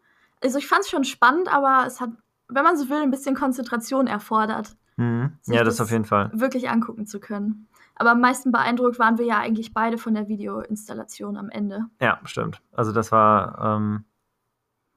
Also 0.42 0.58
ich 0.58 0.66
fand 0.66 0.80
es 0.82 0.90
schon 0.90 1.04
spannend, 1.04 1.52
aber 1.54 1.84
es 1.86 2.00
hat, 2.00 2.10
wenn 2.48 2.64
man 2.64 2.76
so 2.76 2.88
will, 2.88 3.02
ein 3.02 3.10
bisschen 3.12 3.34
Konzentration 3.36 4.06
erfordert, 4.08 4.76
Mhm. 4.96 5.38
Ja, 5.46 5.62
das 5.62 5.76
das- 5.76 5.82
auf 5.86 5.92
jeden 5.92 6.04
Fall. 6.04 6.30
wirklich 6.34 6.68
angucken 6.70 7.06
zu 7.06 7.20
können. 7.20 7.68
Aber 7.94 8.10
am 8.12 8.20
meisten 8.20 8.50
beeindruckt 8.50 8.98
waren 8.98 9.16
wir 9.18 9.24
ja 9.26 9.38
eigentlich 9.38 9.72
beide 9.72 9.96
von 9.96 10.14
der 10.14 10.26
Videoinstallation 10.26 11.36
am 11.36 11.50
Ende. 11.50 11.84
Ja, 12.00 12.18
stimmt. 12.24 12.60
Also 12.72 12.90
das 12.92 13.12
war, 13.12 13.58
ähm, 13.76 14.04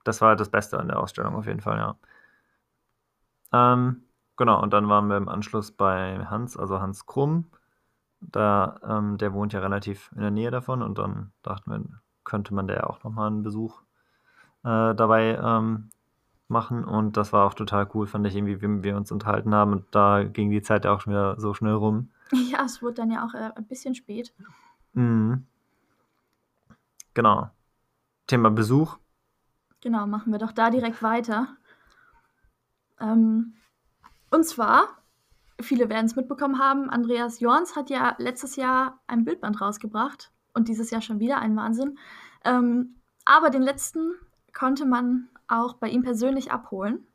das 0.03 0.21
war 0.21 0.35
das 0.35 0.49
Beste 0.49 0.79
an 0.79 0.87
der 0.87 0.99
Ausstellung 0.99 1.35
auf 1.35 1.45
jeden 1.45 1.61
Fall, 1.61 1.77
ja. 1.77 1.95
Ähm, 3.53 4.03
genau, 4.37 4.61
und 4.61 4.71
dann 4.73 4.87
waren 4.89 5.07
wir 5.07 5.17
im 5.17 5.29
Anschluss 5.29 5.71
bei 5.71 6.25
Hans, 6.25 6.57
also 6.57 6.79
Hans 6.79 7.05
Krumm. 7.05 7.45
Da, 8.21 8.79
ähm, 8.87 9.17
der 9.17 9.33
wohnt 9.33 9.51
ja 9.53 9.59
relativ 9.61 10.11
in 10.15 10.21
der 10.21 10.31
Nähe 10.31 10.51
davon 10.51 10.83
und 10.83 10.99
dann 10.99 11.31
dachten 11.41 11.71
wir, 11.71 11.83
könnte 12.23 12.53
man 12.53 12.67
der 12.67 12.89
auch 12.89 13.03
nochmal 13.03 13.27
einen 13.27 13.41
Besuch 13.41 13.81
äh, 14.63 14.93
dabei 14.93 15.39
ähm, 15.41 15.89
machen 16.47 16.85
und 16.85 17.17
das 17.17 17.33
war 17.33 17.47
auch 17.47 17.55
total 17.55 17.89
cool, 17.95 18.05
fand 18.05 18.27
ich 18.27 18.35
irgendwie, 18.35 18.61
wie 18.61 18.83
wir 18.83 18.95
uns 18.95 19.11
unterhalten 19.11 19.55
haben 19.55 19.71
und 19.71 19.85
da 19.91 20.23
ging 20.23 20.51
die 20.51 20.61
Zeit 20.61 20.85
auch 20.85 21.01
schon 21.01 21.13
wieder 21.13 21.39
so 21.39 21.55
schnell 21.55 21.73
rum. 21.73 22.11
Ja, 22.51 22.63
es 22.63 22.81
wurde 22.81 22.95
dann 22.95 23.11
ja 23.11 23.25
auch 23.25 23.33
äh, 23.33 23.51
ein 23.55 23.65
bisschen 23.65 23.95
spät. 23.95 24.33
Mhm. 24.93 25.45
Genau. 27.13 27.49
Thema 28.27 28.51
Besuch. 28.51 28.97
Genau, 29.81 30.05
machen 30.05 30.31
wir 30.31 30.39
doch 30.39 30.51
da 30.51 30.69
direkt 30.69 31.01
weiter. 31.01 31.57
Ähm, 32.99 33.55
und 34.29 34.45
zwar, 34.45 34.87
viele 35.59 35.89
werden 35.89 36.05
es 36.05 36.15
mitbekommen 36.15 36.59
haben, 36.59 36.89
Andreas 36.89 37.39
Jorns 37.39 37.75
hat 37.75 37.89
ja 37.89 38.15
letztes 38.19 38.55
Jahr 38.55 39.01
ein 39.07 39.25
Bildband 39.25 39.59
rausgebracht 39.59 40.31
und 40.53 40.67
dieses 40.67 40.91
Jahr 40.91 41.01
schon 41.01 41.19
wieder 41.19 41.39
ein 41.39 41.55
Wahnsinn. 41.55 41.97
Ähm, 42.45 43.01
aber 43.25 43.49
den 43.49 43.63
letzten 43.63 44.13
konnte 44.53 44.85
man 44.85 45.29
auch 45.47 45.75
bei 45.75 45.89
ihm 45.89 46.03
persönlich 46.03 46.51
abholen. 46.51 47.07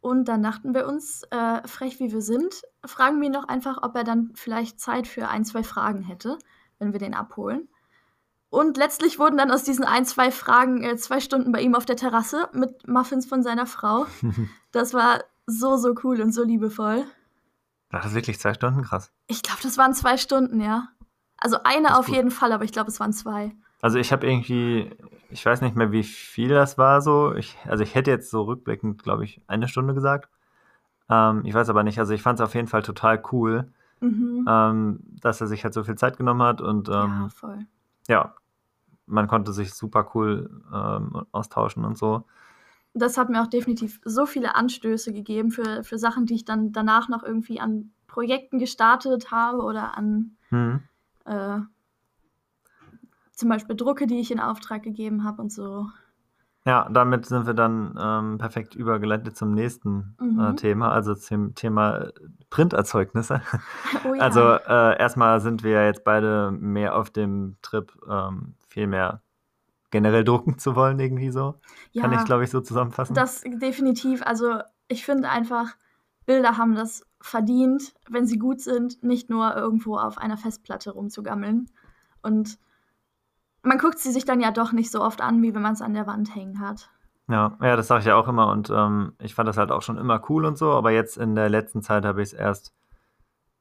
Und 0.00 0.26
dann 0.26 0.42
dachten 0.42 0.74
wir 0.74 0.86
uns, 0.86 1.22
äh, 1.30 1.66
frech 1.66 2.00
wie 2.00 2.12
wir 2.12 2.22
sind, 2.22 2.62
fragen 2.84 3.20
wir 3.20 3.28
ihn 3.28 3.32
doch 3.32 3.46
einfach, 3.46 3.82
ob 3.82 3.94
er 3.94 4.04
dann 4.04 4.32
vielleicht 4.34 4.80
Zeit 4.80 5.06
für 5.06 5.28
ein, 5.28 5.44
zwei 5.44 5.62
Fragen 5.62 6.02
hätte, 6.02 6.38
wenn 6.78 6.92
wir 6.92 6.98
den 6.98 7.14
abholen. 7.14 7.68
Und 8.52 8.76
letztlich 8.76 9.18
wurden 9.18 9.38
dann 9.38 9.50
aus 9.50 9.64
diesen 9.64 9.86
ein, 9.86 10.04
zwei 10.04 10.30
Fragen 10.30 10.84
äh, 10.84 10.98
zwei 10.98 11.20
Stunden 11.20 11.52
bei 11.52 11.62
ihm 11.62 11.74
auf 11.74 11.86
der 11.86 11.96
Terrasse 11.96 12.50
mit 12.52 12.86
Muffins 12.86 13.24
von 13.24 13.42
seiner 13.42 13.66
Frau. 13.66 14.06
Das 14.72 14.94
war 14.94 15.22
so, 15.46 15.76
so 15.76 15.94
cool 16.02 16.20
und 16.22 16.32
so 16.32 16.42
liebevoll. 16.42 17.04
War 17.90 18.00
das 18.00 18.14
wirklich 18.14 18.38
zwei 18.38 18.54
Stunden? 18.54 18.82
Krass. 18.82 19.12
Ich 19.26 19.42
glaube, 19.42 19.60
das 19.62 19.76
waren 19.76 19.92
zwei 19.92 20.16
Stunden, 20.16 20.62
ja. 20.62 20.88
Also 21.36 21.58
eine 21.64 21.98
auf 21.98 22.06
gut. 22.06 22.14
jeden 22.14 22.30
Fall, 22.30 22.52
aber 22.52 22.64
ich 22.64 22.72
glaube, 22.72 22.88
es 22.88 23.00
waren 23.00 23.12
zwei. 23.12 23.54
Also 23.82 23.98
ich 23.98 24.12
habe 24.12 24.26
irgendwie, 24.26 24.90
ich 25.28 25.44
weiß 25.44 25.60
nicht 25.60 25.76
mehr, 25.76 25.92
wie 25.92 26.04
viel 26.04 26.48
das 26.50 26.78
war 26.78 27.02
so. 27.02 27.34
Ich, 27.34 27.58
also 27.66 27.82
ich 27.82 27.94
hätte 27.94 28.10
jetzt 28.10 28.30
so 28.30 28.42
rückblickend, 28.42 29.02
glaube 29.02 29.24
ich, 29.24 29.42
eine 29.46 29.68
Stunde 29.68 29.92
gesagt. 29.92 30.30
Ähm, 31.10 31.42
ich 31.44 31.52
weiß 31.52 31.68
aber 31.68 31.82
nicht. 31.82 31.98
Also 31.98 32.14
ich 32.14 32.22
fand 32.22 32.38
es 32.38 32.44
auf 32.44 32.54
jeden 32.54 32.68
Fall 32.68 32.82
total 32.82 33.22
cool, 33.32 33.72
mhm. 34.00 34.46
ähm, 34.48 35.00
dass 35.20 35.40
er 35.40 35.46
sich 35.46 35.64
halt 35.64 35.74
so 35.74 35.84
viel 35.84 35.96
Zeit 35.96 36.16
genommen 36.16 36.42
hat 36.42 36.62
und 36.62 36.88
ähm, 36.88 36.94
ja, 36.94 37.28
voll. 37.28 37.66
ja, 38.08 38.34
man 39.06 39.28
konnte 39.28 39.52
sich 39.52 39.74
super 39.74 40.10
cool 40.14 40.62
ähm, 40.72 41.26
austauschen 41.32 41.84
und 41.84 41.98
so. 41.98 42.24
Das 42.94 43.16
hat 43.16 43.30
mir 43.30 43.42
auch 43.42 43.46
definitiv 43.46 44.00
so 44.04 44.26
viele 44.26 44.54
Anstöße 44.54 45.12
gegeben 45.12 45.50
für, 45.50 45.82
für 45.82 45.98
Sachen, 45.98 46.26
die 46.26 46.34
ich 46.34 46.44
dann 46.44 46.72
danach 46.72 47.08
noch 47.08 47.22
irgendwie 47.22 47.58
an 47.58 47.92
Projekten 48.06 48.58
gestartet 48.58 49.30
habe 49.30 49.62
oder 49.62 49.96
an 49.96 50.36
mhm. 50.50 50.82
äh, 51.24 51.60
zum 53.32 53.48
Beispiel 53.48 53.76
Drucke, 53.76 54.06
die 54.06 54.20
ich 54.20 54.30
in 54.30 54.40
Auftrag 54.40 54.82
gegeben 54.82 55.24
habe 55.24 55.40
und 55.40 55.50
so. 55.50 55.88
Ja, 56.64 56.88
damit 56.90 57.26
sind 57.26 57.46
wir 57.46 57.54
dann 57.54 57.98
ähm, 58.00 58.38
perfekt 58.38 58.76
übergeleitet 58.76 59.36
zum 59.36 59.52
nächsten 59.52 60.16
äh, 60.20 60.24
mhm. 60.24 60.40
äh, 60.40 60.54
Thema, 60.54 60.92
also 60.92 61.14
zum 61.14 61.54
Thema 61.54 62.10
Printerzeugnisse. 62.50 63.42
Oh 64.04 64.14
ja. 64.14 64.22
Also 64.22 64.40
äh, 64.40 64.98
erstmal 64.98 65.40
sind 65.40 65.62
wir 65.62 65.84
jetzt 65.84 66.02
beide 66.02 66.50
mehr 66.50 66.96
auf 66.96 67.10
dem 67.10 67.56
Trip, 67.62 67.92
ähm, 68.08 68.54
viel 68.68 68.86
mehr 68.86 69.22
generell 69.90 70.24
drucken 70.24 70.58
zu 70.58 70.74
wollen, 70.74 70.98
irgendwie 70.98 71.30
so. 71.30 71.54
Ja, 71.92 72.02
Kann 72.02 72.12
ich, 72.14 72.24
glaube 72.24 72.42
ich, 72.42 72.50
so 72.50 72.60
zusammenfassen. 72.60 73.14
Das 73.14 73.42
definitiv. 73.42 74.22
Also 74.26 74.60
ich 74.88 75.04
finde 75.04 75.28
einfach, 75.28 75.76
Bilder 76.26 76.56
haben 76.56 76.74
das 76.74 77.06
verdient, 77.20 77.94
wenn 78.08 78.26
sie 78.26 78.38
gut 78.38 78.60
sind, 78.60 79.02
nicht 79.04 79.30
nur 79.30 79.54
irgendwo 79.54 79.96
auf 79.98 80.18
einer 80.18 80.36
Festplatte 80.36 80.90
rumzugammeln. 80.90 81.70
Und 82.22 82.58
man 83.62 83.78
guckt 83.78 83.98
sie 83.98 84.12
sich 84.12 84.24
dann 84.24 84.40
ja 84.40 84.50
doch 84.50 84.72
nicht 84.72 84.90
so 84.90 85.02
oft 85.02 85.20
an, 85.20 85.42
wie 85.42 85.54
wenn 85.54 85.62
man 85.62 85.74
es 85.74 85.82
an 85.82 85.94
der 85.94 86.06
Wand 86.06 86.34
hängen 86.34 86.60
hat. 86.60 86.90
Ja, 87.28 87.56
ja, 87.62 87.76
das 87.76 87.86
sage 87.86 88.00
ich 88.00 88.06
ja 88.06 88.16
auch 88.16 88.28
immer 88.28 88.48
und 88.48 88.70
ähm, 88.70 89.12
ich 89.20 89.34
fand 89.34 89.48
das 89.48 89.56
halt 89.56 89.70
auch 89.70 89.82
schon 89.82 89.96
immer 89.96 90.22
cool 90.28 90.44
und 90.44 90.58
so, 90.58 90.72
aber 90.72 90.90
jetzt 90.90 91.16
in 91.16 91.34
der 91.34 91.48
letzten 91.48 91.80
Zeit 91.80 92.04
habe 92.04 92.20
ich 92.20 92.28
es 92.28 92.32
erst 92.32 92.74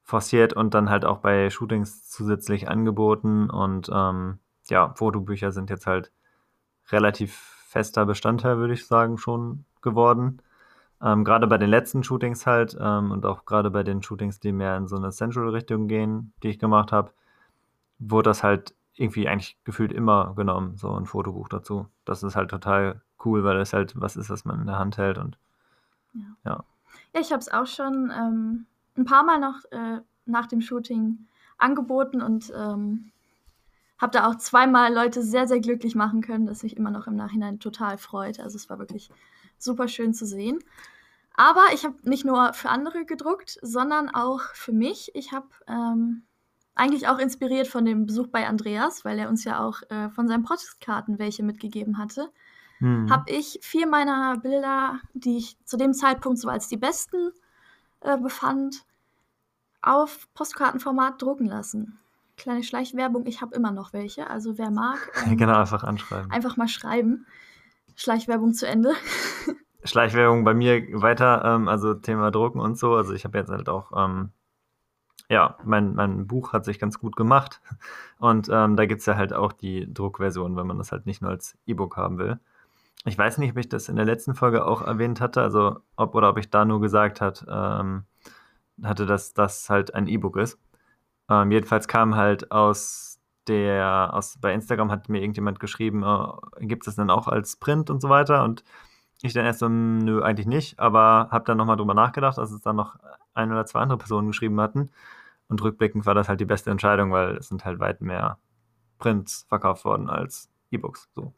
forciert 0.02 0.54
und 0.54 0.74
dann 0.74 0.90
halt 0.90 1.06
auch 1.06 1.20
bei 1.20 1.50
Shootings 1.50 2.10
zusätzlich 2.10 2.68
angeboten 2.68 3.50
und 3.50 3.90
ähm, 3.94 4.40
ja, 4.70 4.94
Fotobücher 4.96 5.52
sind 5.52 5.70
jetzt 5.70 5.88
halt 5.88 6.12
relativ 6.90 7.34
fester 7.68 8.06
Bestandteil, 8.06 8.58
würde 8.58 8.74
ich 8.74 8.86
sagen, 8.88 9.18
schon 9.18 9.66
geworden. 9.82 10.42
Ähm, 11.02 11.24
gerade 11.24 11.48
bei 11.48 11.58
den 11.58 11.70
letzten 11.70 12.04
Shootings 12.04 12.46
halt 12.46 12.78
ähm, 12.80 13.12
und 13.12 13.26
auch 13.26 13.46
gerade 13.46 13.72
bei 13.72 13.84
den 13.84 14.04
Shootings, 14.04 14.40
die 14.40 14.52
mehr 14.52 14.76
in 14.76 14.88
so 14.88 14.98
eine 14.98 15.12
Central-Richtung 15.12 15.88
gehen, 15.88 16.34
die 16.44 16.50
ich 16.50 16.60
gemacht 16.60 16.92
habe, 16.92 17.12
wurde 18.00 18.30
das 18.30 18.44
halt 18.44 18.76
irgendwie 19.02 19.28
eigentlich 19.28 19.58
gefühlt 19.64 19.92
immer 19.92 20.34
genommen, 20.36 20.78
so 20.78 20.94
ein 20.94 21.06
Fotobuch 21.06 21.50
dazu. 21.50 21.88
Das 22.06 22.24
ist 22.24 22.36
halt 22.36 22.50
total 22.50 23.02
cool, 23.26 23.44
weil 23.44 23.58
es 23.58 23.74
halt 23.74 24.00
was 24.00 24.16
ist, 24.16 24.30
was 24.30 24.46
man 24.46 24.62
in 24.62 24.68
der 24.68 24.80
Hand 24.80 24.98
hält 24.98 25.18
und 25.18 25.38
ja. 26.14 26.22
Ja, 26.46 26.64
ja 27.14 27.20
ich 27.20 27.32
habe 27.32 27.40
es 27.40 27.52
auch 27.52 27.68
schon 27.68 28.12
ähm, 28.16 28.66
ein 28.98 29.06
paar 29.06 29.24
Mal 29.24 29.40
noch 29.40 29.64
äh, 29.72 30.02
nach 30.26 30.48
dem 30.48 30.62
Shooting 30.62 31.28
angeboten 31.58 32.22
und 32.22 32.52
ähm, 32.56 33.12
habe 34.00 34.12
da 34.12 34.28
auch 34.28 34.36
zweimal 34.36 34.94
Leute 34.94 35.22
sehr, 35.22 35.48
sehr 35.48 35.60
glücklich 35.60 35.96
machen 35.96 36.22
können, 36.22 36.48
das 36.48 36.64
mich 36.64 36.76
immer 36.76 36.90
noch 36.90 37.08
im 37.08 37.16
Nachhinein 37.16 37.60
total 37.60 37.98
freut. 37.98 38.40
Also 38.40 38.56
es 38.56 38.70
war 38.70 38.80
wirklich 38.80 39.12
super 39.60 39.88
schön 39.88 40.14
zu 40.14 40.26
sehen. 40.26 40.60
Aber 41.36 41.64
ich 41.74 41.86
habe 41.86 41.96
nicht 42.04 42.26
nur 42.26 42.54
für 42.54 42.70
andere 42.70 43.06
gedruckt, 43.06 43.60
sondern 43.62 44.10
auch 44.10 44.42
für 44.54 44.74
mich. 44.74 45.12
Ich 45.16 45.32
habe 45.32 45.48
ähm, 45.68 46.24
eigentlich 46.76 47.08
auch 47.08 47.20
inspiriert 47.20 47.68
von 47.68 47.86
dem 47.86 48.06
Besuch 48.06 48.28
bei 48.28 48.48
Andreas, 48.48 49.04
weil 49.06 49.20
er 49.20 49.30
uns 49.30 49.44
ja 49.44 49.60
auch 49.66 49.82
äh, 49.90 50.10
von 50.10 50.28
seinen 50.28 50.44
Postkarten 50.44 51.20
welche 51.20 51.44
mitgegeben 51.44 51.98
hatte, 51.98 52.32
mhm. 52.80 53.10
habe 53.10 53.32
ich 53.32 53.60
vier 53.62 53.88
meiner 53.88 54.38
Bilder, 54.38 55.00
die 55.14 55.38
ich 55.38 55.58
zu 55.66 55.78
dem 55.78 55.94
Zeitpunkt 55.94 56.40
so 56.40 56.50
als 56.50 56.68
die 56.68 56.78
besten 56.78 57.32
äh, 58.02 58.18
befand, 58.18 58.86
auf 59.82 60.28
Postkartenformat 60.34 61.22
drucken 61.22 61.46
lassen. 61.46 62.00
Kleine 62.38 62.64
Schleichwerbung, 62.64 63.26
ich 63.26 63.42
habe 63.42 63.56
immer 63.56 63.72
noch 63.72 63.94
welche, 63.94 64.30
also 64.30 64.58
wer 64.58 64.72
mag. 64.72 65.12
Ähm, 65.26 65.38
genau, 65.38 65.60
einfach 65.60 65.84
anschreiben. 65.84 66.32
Einfach 66.32 66.58
mal 66.58 66.68
schreiben. 66.68 67.26
Schleichwerbung 67.96 68.54
zu 68.54 68.68
Ende. 68.68 68.94
Schleichwerbung 69.84 70.44
bei 70.44 70.54
mir 70.54 70.82
weiter, 71.02 71.44
ähm, 71.44 71.68
also 71.68 71.96
Thema 71.96 72.32
Drucken 72.32 72.60
und 72.60 72.78
so. 72.78 72.96
Also 72.96 73.14
ich 73.14 73.26
habe 73.26 73.38
jetzt 73.38 73.50
halt 73.50 73.70
auch 73.70 73.92
ähm, 73.96 74.32
ja, 75.32 75.56
mein, 75.64 75.96
mein 75.96 76.28
Buch 76.28 76.52
hat 76.52 76.66
sich 76.66 76.78
ganz 76.78 77.00
gut 77.00 77.16
gemacht. 77.16 77.62
Und 78.20 78.50
ähm, 78.52 78.76
da 78.76 78.86
gibt 78.86 79.00
es 79.00 79.06
ja 79.06 79.16
halt 79.16 79.32
auch 79.32 79.54
die 79.54 79.92
Druckversion, 79.92 80.58
wenn 80.58 80.68
man 80.68 80.78
das 80.78 80.92
halt 80.92 81.06
nicht 81.06 81.22
nur 81.22 81.32
als 81.32 81.58
E-Book 81.66 81.96
haben 81.96 82.18
will. 82.18 82.38
Ich 83.06 83.18
weiß 83.18 83.38
nicht, 83.38 83.52
ob 83.52 83.58
ich 83.58 83.70
das 83.70 83.88
in 83.88 83.96
der 83.96 84.06
letzten 84.06 84.36
Folge 84.36 84.66
auch 84.66 84.82
erwähnt 84.82 85.22
hatte, 85.22 85.42
also 85.42 85.80
ob 85.96 86.16
oder 86.16 86.30
ob 86.30 86.38
ich 86.38 86.50
da 86.50 86.66
nur 86.66 86.82
gesagt 86.82 87.22
hat, 87.22 87.46
ähm, 87.50 88.04
hatte, 88.84 89.06
dass 89.06 89.34
das 89.34 89.70
halt 89.70 89.96
ein 89.96 90.08
E-Book 90.08 90.36
ist. 90.36 90.60
Ähm, 91.30 91.50
jedenfalls 91.52 91.88
kam 91.88 92.16
halt 92.16 92.52
aus 92.52 93.20
der, 93.48 94.12
aus, 94.14 94.38
bei 94.40 94.54
Instagram 94.54 94.92
hat 94.92 95.08
mir 95.10 95.22
irgendjemand 95.22 95.62
geschrieben, 95.62 96.04
äh, 96.04 96.66
gibt 96.66 96.84
es 96.84 96.88
das 96.88 96.96
dann 96.98 97.10
auch 97.10 97.28
als 97.30 97.56
Print 97.56 97.90
und 97.90 98.02
so 98.02 98.10
weiter. 98.10 98.44
Und 98.44 98.66
ich 99.22 99.34
dann 99.34 99.46
erst 99.46 99.60
so, 99.60 99.70
nö, 99.70 100.22
eigentlich 100.24 100.48
nicht, 100.48 100.80
aber 100.80 101.30
habe 101.32 101.46
dann 101.46 101.58
nochmal 101.58 101.78
drüber 101.78 101.94
nachgedacht, 101.94 102.38
dass 102.38 102.52
es 102.52 102.62
dann 102.62 102.76
noch 102.76 102.98
ein 103.34 103.52
oder 103.52 103.66
zwei 103.66 103.80
andere 103.80 103.98
Personen 103.98 104.28
geschrieben 104.28 104.60
hatten. 104.60 104.90
Und 105.52 105.62
rückblickend 105.62 106.06
war 106.06 106.16
das 106.16 106.30
halt 106.30 106.40
die 106.40 106.46
beste 106.46 106.72
Entscheidung, 106.72 107.12
weil 107.12 107.36
es 107.36 107.50
sind 107.50 107.66
halt 107.66 107.82
weit 107.82 108.00
mehr 108.00 108.38
Prints 109.00 109.46
verkauft 109.50 109.84
worden 109.84 110.10
als 110.10 110.50
E-Books. 110.72 111.10
So. 111.14 111.34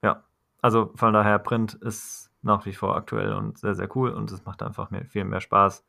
Ja. 0.00 0.22
Also 0.60 0.92
von 0.94 1.12
daher, 1.12 1.40
Print 1.40 1.74
ist 1.74 2.30
nach 2.42 2.66
wie 2.66 2.72
vor 2.72 2.94
aktuell 2.94 3.32
und 3.32 3.58
sehr, 3.58 3.74
sehr 3.74 3.88
cool 3.96 4.10
und 4.10 4.30
es 4.30 4.44
macht 4.44 4.62
einfach 4.62 4.92
mehr, 4.92 5.04
viel 5.06 5.24
mehr 5.24 5.40
Spaß, 5.40 5.84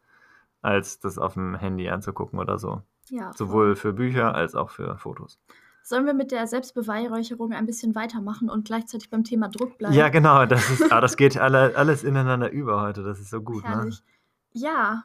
als 0.63 0.99
das 0.99 1.19
auf 1.19 1.35
dem 1.35 1.53
Handy 1.53 1.89
anzugucken 1.89 2.39
oder 2.39 2.57
so. 2.57 2.81
Ja, 3.09 3.31
Sowohl 3.35 3.75
für 3.75 3.93
Bücher 3.93 4.33
als 4.33 4.55
auch 4.55 4.71
für 4.71 4.97
Fotos. 4.97 5.39
Sollen 5.83 6.07
wir 6.07 6.15
mit 6.15 6.31
der 6.31 6.47
Selbstbeweihräucherung 6.47 7.53
ein 7.53 7.67
bisschen 7.67 7.93
weitermachen 7.93 8.49
und 8.49 8.65
gleichzeitig 8.65 9.11
beim 9.11 9.23
Thema 9.23 9.49
Druck 9.49 9.77
bleiben? 9.77 9.93
Ja, 9.93 10.09
genau. 10.09 10.47
Das, 10.47 10.71
ist, 10.71 10.91
ah, 10.91 11.01
das 11.01 11.17
geht 11.17 11.37
alle, 11.37 11.75
alles 11.75 12.03
ineinander 12.03 12.49
über 12.49 12.81
heute. 12.81 13.03
Das 13.03 13.19
ist 13.19 13.29
so 13.29 13.41
gut. 13.43 13.63
Ne? 13.63 13.69
Herrlich. 13.69 13.99
Ne? 13.99 14.61
Ja, 14.61 15.03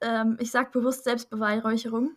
ähm, 0.00 0.36
ich 0.40 0.50
sage 0.50 0.70
bewusst 0.72 1.04
Selbstbeweihräucherung. 1.04 2.16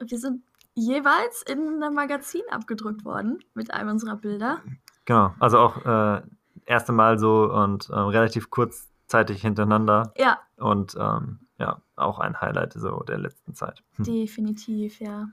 Wir 0.00 0.18
sind 0.18 0.42
jeweils 0.74 1.42
in 1.42 1.82
einem 1.82 1.94
Magazin 1.94 2.42
abgedruckt 2.50 3.04
worden 3.04 3.42
mit 3.54 3.72
einem 3.72 3.90
unserer 3.90 4.16
Bilder. 4.16 4.62
Genau, 5.04 5.34
also 5.40 5.58
auch 5.58 5.84
äh, 5.84 6.22
erste 6.66 6.92
Mal 6.92 7.18
so 7.18 7.50
und 7.52 7.90
äh, 7.90 7.94
relativ 7.94 8.50
kurzzeitig 8.50 9.42
hintereinander. 9.42 10.12
Ja. 10.16 10.38
Und 10.56 10.96
ähm, 10.98 11.40
ja, 11.58 11.80
auch 11.96 12.18
ein 12.18 12.40
Highlight 12.40 12.72
so 12.74 13.02
der 13.02 13.18
letzten 13.18 13.54
Zeit. 13.54 13.82
Hm. 13.96 14.04
Definitiv, 14.04 15.00
ja. 15.00 15.28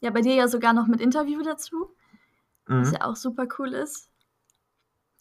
Ja, 0.00 0.10
bei 0.10 0.22
dir 0.22 0.34
ja 0.34 0.48
sogar 0.48 0.72
noch 0.72 0.86
mit 0.86 1.00
Interview 1.00 1.42
dazu, 1.42 1.90
mhm. 2.66 2.80
was 2.80 2.92
ja 2.92 3.04
auch 3.04 3.16
super 3.16 3.46
cool 3.58 3.68
ist. 3.68 4.09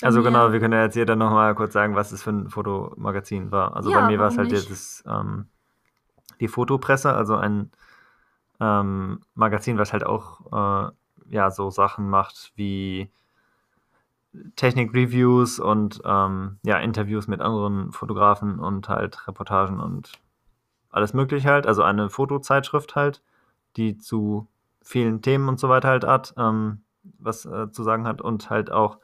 Also 0.01 0.23
genau, 0.23 0.51
wir 0.53 0.59
können 0.59 0.73
ja 0.73 0.83
jetzt 0.83 0.95
jeder 0.95 1.15
nochmal 1.15 1.55
kurz 1.55 1.73
sagen, 1.73 1.95
was 1.95 2.11
es 2.11 2.23
für 2.23 2.29
ein 2.29 2.49
Fotomagazin 2.49 3.51
war. 3.51 3.75
Also 3.75 3.91
ja, 3.91 3.99
bei 3.99 4.07
mir 4.07 4.19
war 4.19 4.27
es 4.27 4.37
halt 4.37 4.51
nicht? 4.51 4.69
jetzt 4.69 5.03
ähm, 5.05 5.47
die 6.39 6.47
Fotopresse, 6.47 7.13
also 7.13 7.35
ein 7.35 7.71
ähm, 8.61 9.21
Magazin, 9.35 9.77
was 9.77 9.91
halt 9.91 10.05
auch 10.05 10.87
äh, 10.87 10.91
ja 11.29 11.51
so 11.51 11.69
Sachen 11.69 12.09
macht 12.09 12.53
wie 12.55 13.09
Technik-Reviews 14.55 15.59
und 15.59 16.01
ähm, 16.05 16.59
ja, 16.63 16.77
Interviews 16.77 17.27
mit 17.27 17.41
anderen 17.41 17.91
Fotografen 17.91 18.59
und 18.59 18.87
halt 18.87 19.27
Reportagen 19.27 19.79
und 19.79 20.13
alles 20.91 21.13
mögliche 21.13 21.49
halt. 21.49 21.67
Also 21.67 21.83
eine 21.83 22.09
Fotozeitschrift 22.09 22.95
halt, 22.95 23.21
die 23.75 23.97
zu 23.97 24.47
vielen 24.81 25.21
Themen 25.21 25.49
und 25.49 25.59
so 25.59 25.67
weiter 25.67 25.89
halt 25.89 26.05
hat, 26.05 26.33
ähm, 26.37 26.81
was 27.17 27.45
äh, 27.45 27.71
zu 27.71 27.83
sagen 27.83 28.07
hat 28.07 28.21
und 28.21 28.49
halt 28.49 28.71
auch 28.71 28.97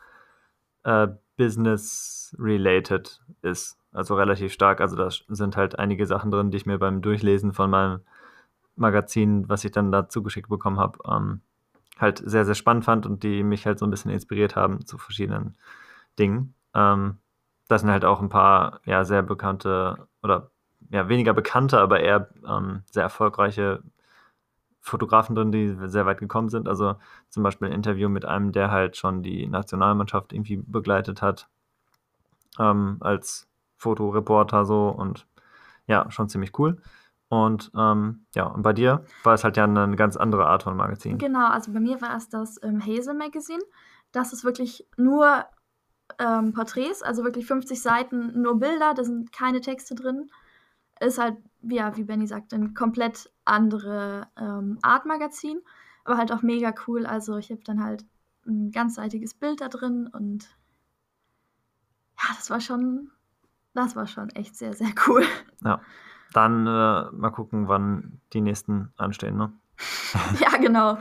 äh, 0.86 1.08
business-related 1.38 3.22
ist. 3.42 3.78
Also 3.92 4.16
relativ 4.16 4.54
stark. 4.54 4.82
Also 4.82 4.96
da 4.96 5.10
sind 5.10 5.58
halt 5.58 5.80
einige 5.80 6.06
Sachen 6.06 6.32
drin, 6.32 6.52
die 6.52 6.58
ich 6.58 6.66
mir 6.66 6.78
beim 6.78 7.02
Durchlesen 7.02 7.54
von 7.54 7.70
meinem 7.70 8.02
Magazin, 8.76 9.48
was 9.50 9.64
ich 9.64 9.72
dann 9.72 9.92
dazu 9.92 10.22
geschickt 10.22 10.50
bekommen 10.50 10.80
habe, 10.80 11.00
ähm, 11.10 11.42
halt 11.98 12.22
sehr, 12.26 12.46
sehr 12.46 12.56
spannend 12.56 12.86
fand 12.86 13.06
und 13.06 13.24
die 13.24 13.44
mich 13.44 13.66
halt 13.66 13.80
so 13.80 13.86
ein 13.86 13.90
bisschen 13.90 14.12
inspiriert 14.12 14.56
haben 14.56 14.86
zu 14.86 14.98
verschiedenen 14.98 15.56
Dingen. 16.20 16.54
Ähm, 16.74 17.18
das 17.68 17.82
sind 17.82 17.90
halt 17.90 18.06
auch 18.06 18.22
ein 18.22 18.30
paar 18.30 18.82
ja, 18.86 19.06
sehr 19.06 19.24
bekannte 19.24 20.08
oder 20.22 20.52
ja, 20.92 21.10
weniger 21.10 21.34
bekannte, 21.34 21.80
aber 21.80 22.02
eher 22.02 22.30
ähm, 22.48 22.84
sehr 22.92 23.04
erfolgreiche 23.04 23.82
Fotografen 24.86 25.36
drin, 25.36 25.52
die 25.52 25.76
sehr 25.88 26.06
weit 26.06 26.20
gekommen 26.20 26.50
sind. 26.50 26.68
Also 26.68 26.96
zum 27.30 27.42
Beispiel 27.42 27.68
ein 27.68 27.74
Interview 27.74 28.08
mit 28.08 28.24
einem, 28.24 28.52
der 28.52 28.70
halt 28.70 28.98
schon 28.98 29.24
die 29.24 29.48
Nationalmannschaft 29.48 30.32
irgendwie 30.32 30.58
begleitet 30.58 31.24
hat, 31.24 31.50
ähm, 32.60 32.98
als 33.00 33.48
Fotoreporter 33.78 34.64
so 34.64 34.90
und 34.90 35.28
ja, 35.88 36.10
schon 36.12 36.30
ziemlich 36.30 36.58
cool. 36.60 36.78
Und 37.30 37.72
ähm, 37.76 38.28
ja, 38.36 38.46
und 38.46 38.62
bei 38.62 38.74
dir 38.74 39.04
war 39.24 39.34
es 39.34 39.44
halt 39.44 39.58
ja 39.58 39.64
eine 39.64 39.96
ganz 39.96 40.18
andere 40.18 40.46
Art 40.46 40.62
von 40.62 40.78
Magazin. 40.78 41.18
Genau, 41.18 41.50
also 41.50 41.74
bei 41.74 41.80
mir 41.80 42.00
war 42.00 42.16
es 42.16 42.30
das 42.30 42.62
ähm, 42.62 42.80
Hazel 42.80 43.16
Magazine. 43.16 43.64
Das 44.12 44.34
ist 44.34 44.46
wirklich 44.46 44.88
nur 44.98 45.46
ähm, 46.20 46.54
Porträts, 46.54 47.02
also 47.02 47.24
wirklich 47.24 47.48
50 47.48 47.82
Seiten, 47.82 48.40
nur 48.40 48.60
Bilder, 48.60 48.94
da 48.94 49.04
sind 49.04 49.32
keine 49.32 49.62
Texte 49.62 49.96
drin. 49.96 50.30
Ist 51.00 51.18
halt, 51.18 51.38
ja, 51.70 51.96
wie 51.98 52.04
Benny 52.04 52.28
sagt, 52.28 52.54
ein 52.54 52.74
komplett 52.74 53.32
andere 53.44 54.28
ähm, 54.38 54.80
Art 54.82 55.06
Magazin, 55.06 55.62
aber 56.04 56.18
halt 56.18 56.32
auch 56.32 56.42
mega 56.42 56.74
cool. 56.88 57.06
Also 57.06 57.38
ich 57.38 57.52
habe 57.52 57.64
dann 57.64 57.84
halt 57.84 58.06
ein 58.46 58.72
ganzseitiges 58.72 59.34
Bild 59.34 59.62
da 59.62 59.70
drin 59.70 60.08
und 60.08 60.48
ja, 62.18 62.36
das 62.36 62.50
war 62.50 62.62
schon, 62.62 63.12
das 63.74 63.96
war 63.96 64.08
schon 64.08 64.30
echt 64.30 64.56
sehr, 64.56 64.74
sehr 64.74 64.92
cool. 65.08 65.24
Ja. 65.64 65.82
Dann 66.34 66.68
äh, 66.68 67.12
mal 67.12 67.32
gucken, 67.32 67.68
wann 67.68 68.20
die 68.34 68.42
nächsten 68.42 68.92
anstehen, 68.98 69.38
ne? 69.38 69.54
ja, 70.40 70.58
genau. 70.58 70.98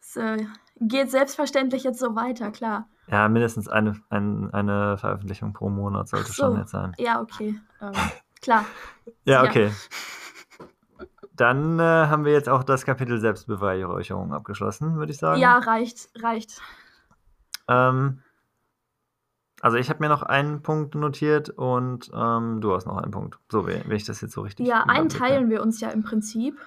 Es 0.00 0.16
äh, 0.16 0.46
geht 0.80 1.10
selbstverständlich 1.10 1.84
jetzt 1.84 2.00
so 2.00 2.16
weiter, 2.16 2.50
klar. 2.50 2.88
Ja, 3.06 3.28
mindestens 3.28 3.68
eine, 3.68 4.00
ein, 4.08 4.52
eine 4.52 4.96
Veröffentlichung 4.98 5.52
pro 5.52 5.68
Monat 5.68 6.08
sollte 6.08 6.32
so. 6.32 6.44
schon 6.44 6.58
jetzt 6.58 6.70
sein. 6.70 6.92
Ja, 6.98 7.20
okay. 7.20 7.60
Ähm, 7.80 7.92
klar. 8.44 8.64
ja, 9.24 9.42
okay. 9.42 9.70
Dann 11.36 11.80
äh, 11.80 11.82
haben 11.82 12.24
wir 12.24 12.32
jetzt 12.32 12.48
auch 12.48 12.62
das 12.62 12.84
Kapitel 12.84 13.18
Selbstbeweihräucherung 13.18 14.32
abgeschlossen, 14.32 14.96
würde 14.96 15.12
ich 15.12 15.18
sagen. 15.18 15.40
Ja, 15.40 15.58
reicht, 15.58 16.08
reicht. 16.22 16.60
Ähm, 17.66 18.22
also 19.60 19.78
ich 19.78 19.88
habe 19.90 20.00
mir 20.00 20.08
noch 20.08 20.22
einen 20.22 20.62
Punkt 20.62 20.94
notiert 20.94 21.50
und 21.50 22.10
ähm, 22.14 22.60
du 22.60 22.74
hast 22.74 22.86
noch 22.86 22.98
einen 22.98 23.10
Punkt. 23.10 23.38
So, 23.50 23.66
wenn 23.66 23.90
ich 23.90 24.04
das 24.04 24.20
jetzt 24.20 24.34
so 24.34 24.42
richtig. 24.42 24.66
Ja, 24.66 24.84
einen 24.84 25.08
teilen 25.08 25.50
wir 25.50 25.62
uns 25.62 25.80
ja 25.80 25.88
im 25.90 26.04
Prinzip. 26.04 26.60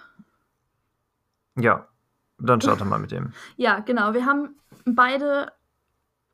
Ja, 1.55 1.87
dann 2.39 2.59
starte 2.59 2.85
mal 2.85 2.99
mit 2.99 3.11
dem. 3.11 3.33
ja, 3.55 3.79
genau. 3.79 4.13
Wir 4.13 4.25
haben 4.25 4.55
beide 4.85 5.51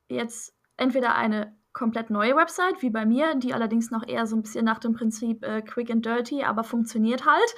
jetzt 0.07 0.55
entweder 0.77 1.15
eine 1.15 1.55
komplett 1.73 2.09
neue 2.09 2.35
Website, 2.35 2.81
wie 2.81 2.91
bei 2.91 3.05
mir, 3.05 3.35
die 3.35 3.53
allerdings 3.53 3.91
noch 3.91 4.07
eher 4.07 4.27
so 4.27 4.35
ein 4.35 4.43
bisschen 4.43 4.63
nach 4.63 4.79
dem 4.79 4.93
Prinzip 4.93 5.43
äh, 5.43 5.61
Quick 5.61 5.89
and 5.89 6.05
Dirty, 6.05 6.43
aber 6.43 6.63
funktioniert 6.63 7.25
halt, 7.25 7.55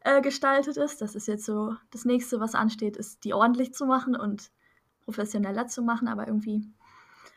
äh, 0.00 0.20
gestaltet 0.20 0.76
ist. 0.76 1.00
Das 1.00 1.14
ist 1.14 1.28
jetzt 1.28 1.46
so 1.46 1.74
das 1.90 2.04
nächste, 2.04 2.40
was 2.40 2.54
ansteht, 2.54 2.96
ist 2.96 3.24
die 3.24 3.32
ordentlich 3.32 3.72
zu 3.72 3.86
machen 3.86 4.16
und 4.16 4.50
professioneller 5.02 5.66
zu 5.66 5.82
machen, 5.82 6.08
aber 6.08 6.26
irgendwie 6.26 6.68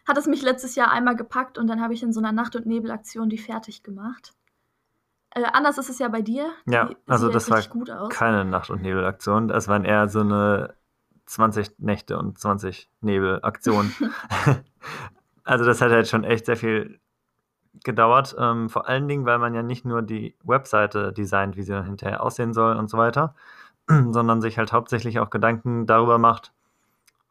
hat 0.08 0.17
es 0.17 0.25
mich 0.25 0.41
letztes 0.41 0.75
Jahr 0.75 0.91
einmal 0.91 1.15
gepackt 1.15 1.58
und 1.58 1.67
dann 1.67 1.82
habe 1.82 1.93
ich 1.93 2.01
in 2.01 2.13
so 2.13 2.19
einer 2.19 2.32
Nacht- 2.32 2.56
und 2.56 2.65
Nebelaktion 2.65 3.30
die 3.30 3.38
fertig 3.38 3.84
gemacht. 3.84 4.34
Äh, 5.32 5.43
anders 5.53 5.77
ist 5.77 5.89
es 5.89 5.99
ja 5.99 6.08
bei 6.08 6.21
dir. 6.21 6.49
Ja, 6.65 6.89
also 7.06 7.30
das 7.30 7.49
war 7.49 7.62
keine 8.10 8.45
Nacht- 8.45 8.69
und 8.69 8.82
Nebelaktion. 8.82 9.49
Das 9.49 9.67
waren 9.67 9.84
eher 9.84 10.08
so 10.08 10.21
eine 10.21 10.75
20 11.25 11.80
Nächte 11.80 12.17
und 12.17 12.39
20 12.39 12.89
Nebelaktionen. 13.01 13.93
also 15.47 15.65
das 15.65 15.81
hat 15.81 15.91
halt 15.91 16.07
schon 16.07 16.23
echt 16.23 16.45
sehr 16.45 16.57
viel 16.57 16.99
gedauert. 17.83 18.36
Ähm, 18.39 18.69
vor 18.69 18.88
allen 18.88 19.07
Dingen, 19.07 19.25
weil 19.25 19.39
man 19.39 19.53
ja 19.53 19.63
nicht 19.63 19.86
nur 19.86 20.01
die 20.01 20.36
Webseite 20.43 21.13
designt, 21.13 21.57
wie 21.57 21.63
sie 21.63 21.71
dann 21.71 21.86
hinterher 21.86 22.23
aussehen 22.23 22.53
soll 22.53 22.75
und 22.75 22.89
so 22.89 22.97
weiter, 22.97 23.36
sondern 23.88 24.41
sich 24.41 24.57
halt 24.57 24.73
hauptsächlich 24.73 25.19
auch 25.19 25.29
Gedanken 25.29 25.86
darüber 25.88 26.17
macht, 26.17 26.53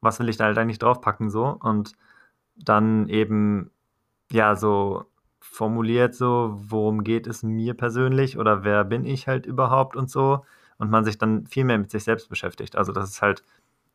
was 0.00 0.20
will 0.20 0.28
ich 0.28 0.38
da 0.38 0.44
halt 0.44 0.58
eigentlich 0.58 0.78
draufpacken 0.78 1.30
so 1.30 1.46
und 1.60 1.92
dann 2.56 3.08
eben 3.08 3.70
ja 4.32 4.56
so 4.56 5.06
formuliert 5.40 6.14
so, 6.14 6.54
worum 6.56 7.04
geht 7.04 7.26
es 7.26 7.42
mir 7.42 7.74
persönlich 7.74 8.38
oder 8.38 8.64
wer 8.64 8.84
bin 8.84 9.04
ich 9.04 9.28
halt 9.28 9.46
überhaupt 9.46 9.96
und 9.96 10.10
so 10.10 10.44
und 10.78 10.90
man 10.90 11.04
sich 11.04 11.18
dann 11.18 11.46
viel 11.46 11.64
mehr 11.64 11.78
mit 11.78 11.90
sich 11.90 12.04
selbst 12.04 12.28
beschäftigt. 12.28 12.76
Also 12.76 12.92
das 12.92 13.10
ist 13.10 13.22
halt 13.22 13.44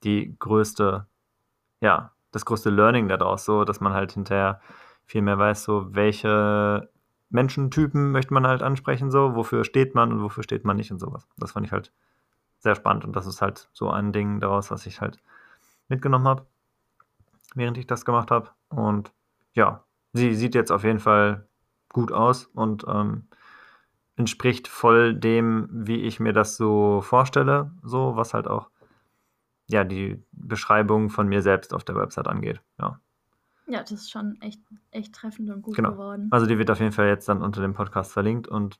die 0.03 0.35
größte, 0.39 1.07
ja, 1.81 2.13
das 2.31 2.45
größte 2.45 2.69
Learning 2.69 3.07
daraus, 3.07 3.45
so, 3.45 3.63
dass 3.63 3.81
man 3.81 3.93
halt 3.93 4.13
hinterher 4.13 4.61
viel 5.05 5.21
mehr 5.21 5.37
weiß, 5.37 5.63
so 5.63 5.93
welche 5.93 6.89
Menschentypen 7.29 8.11
möchte 8.11 8.33
man 8.33 8.47
halt 8.47 8.61
ansprechen, 8.61 9.11
so, 9.11 9.35
wofür 9.35 9.63
steht 9.63 9.95
man 9.95 10.11
und 10.11 10.21
wofür 10.21 10.43
steht 10.43 10.65
man 10.65 10.77
nicht 10.77 10.91
und 10.91 10.99
sowas. 10.99 11.27
Das 11.37 11.53
fand 11.53 11.65
ich 11.65 11.71
halt 11.71 11.91
sehr 12.59 12.75
spannend 12.75 13.05
und 13.05 13.15
das 13.15 13.25
ist 13.25 13.41
halt 13.41 13.69
so 13.73 13.89
ein 13.89 14.11
Ding 14.11 14.39
daraus, 14.39 14.71
was 14.71 14.85
ich 14.85 15.01
halt 15.01 15.17
mitgenommen 15.87 16.27
habe 16.27 16.45
während 17.55 17.77
ich 17.77 17.87
das 17.87 18.05
gemacht 18.05 18.31
habe. 18.31 18.49
Und 18.69 19.11
ja, 19.53 19.83
sie 20.13 20.35
sieht 20.35 20.55
jetzt 20.55 20.71
auf 20.71 20.83
jeden 20.83 20.99
Fall 20.99 21.47
gut 21.89 22.11
aus 22.11 22.45
und 22.45 22.85
ähm, 22.87 23.27
entspricht 24.15 24.67
voll 24.67 25.13
dem, 25.13 25.67
wie 25.71 26.01
ich 26.01 26.19
mir 26.19 26.33
das 26.33 26.57
so 26.57 27.01
vorstelle, 27.01 27.71
so 27.83 28.15
was 28.15 28.33
halt 28.33 28.47
auch 28.47 28.69
ja 29.71 29.83
die 29.83 30.21
Beschreibung 30.31 31.09
von 31.09 31.27
mir 31.27 31.41
selbst 31.41 31.73
auf 31.73 31.83
der 31.83 31.95
Website 31.95 32.27
angeht. 32.27 32.61
Ja. 32.79 32.99
Ja, 33.67 33.81
das 33.81 33.91
ist 33.91 34.11
schon 34.11 34.39
echt, 34.41 34.59
echt 34.91 35.13
treffend 35.13 35.49
und 35.49 35.61
gut 35.61 35.75
genau. 35.75 35.91
geworden. 35.91 36.27
Also 36.31 36.45
die 36.45 36.57
wird 36.57 36.69
auf 36.69 36.79
jeden 36.79 36.91
Fall 36.91 37.07
jetzt 37.07 37.29
dann 37.29 37.41
unter 37.41 37.61
dem 37.61 37.73
Podcast 37.73 38.11
verlinkt 38.11 38.47
und 38.47 38.79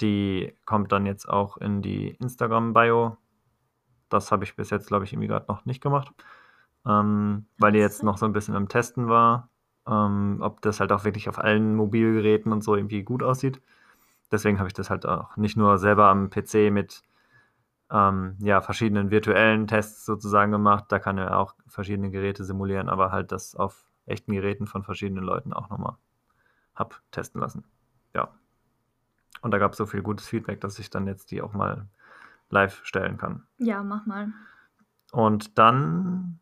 die 0.00 0.54
kommt 0.64 0.90
dann 0.90 1.06
jetzt 1.06 1.28
auch 1.28 1.58
in 1.58 1.82
die 1.82 2.08
Instagram-Bio. 2.08 3.16
Das 4.08 4.32
habe 4.32 4.44
ich 4.44 4.56
bis 4.56 4.70
jetzt, 4.70 4.88
glaube 4.88 5.04
ich, 5.04 5.12
irgendwie 5.12 5.28
gerade 5.28 5.46
noch 5.48 5.64
nicht 5.64 5.80
gemacht 5.82 6.12
ähm, 6.86 7.46
weil 7.58 7.72
die 7.72 7.78
jetzt 7.78 8.02
noch 8.02 8.18
so 8.18 8.26
ein 8.26 8.32
bisschen 8.32 8.54
im 8.54 8.68
Testen 8.68 9.08
war, 9.08 9.50
ähm, 9.86 10.38
ob 10.40 10.62
das 10.62 10.80
halt 10.80 10.92
auch 10.92 11.04
wirklich 11.04 11.28
auf 11.28 11.38
allen 11.38 11.74
Mobilgeräten 11.76 12.52
und 12.52 12.62
so 12.62 12.74
irgendwie 12.76 13.02
gut 13.02 13.22
aussieht. 13.22 13.60
Deswegen 14.32 14.58
habe 14.58 14.68
ich 14.68 14.74
das 14.74 14.90
halt 14.90 15.06
auch 15.06 15.36
nicht 15.36 15.56
nur 15.56 15.78
selber 15.78 16.08
am 16.08 16.30
PC 16.30 16.70
mit 16.70 17.02
ähm, 17.90 18.36
ja, 18.40 18.60
verschiedenen 18.60 19.10
virtuellen 19.10 19.66
Tests 19.66 20.04
sozusagen 20.04 20.52
gemacht. 20.52 20.86
Da 20.88 20.98
kann 20.98 21.18
er 21.18 21.38
auch 21.38 21.54
verschiedene 21.66 22.10
Geräte 22.10 22.44
simulieren, 22.44 22.88
aber 22.88 23.12
halt 23.12 23.32
das 23.32 23.54
auf 23.54 23.90
echten 24.06 24.32
Geräten 24.32 24.66
von 24.66 24.82
verschiedenen 24.82 25.24
Leuten 25.24 25.52
auch 25.52 25.70
nochmal 25.70 25.96
hab 26.74 27.02
testen 27.10 27.40
lassen. 27.40 27.64
Ja. 28.14 28.28
Und 29.42 29.52
da 29.52 29.58
gab 29.58 29.72
es 29.72 29.78
so 29.78 29.86
viel 29.86 30.02
gutes 30.02 30.26
Feedback, 30.26 30.60
dass 30.60 30.78
ich 30.78 30.90
dann 30.90 31.06
jetzt 31.06 31.30
die 31.30 31.42
auch 31.42 31.52
mal 31.52 31.86
live 32.50 32.80
stellen 32.84 33.16
kann. 33.16 33.46
Ja, 33.58 33.82
mach 33.82 34.06
mal. 34.06 34.32
Und 35.12 35.58
dann 35.58 36.40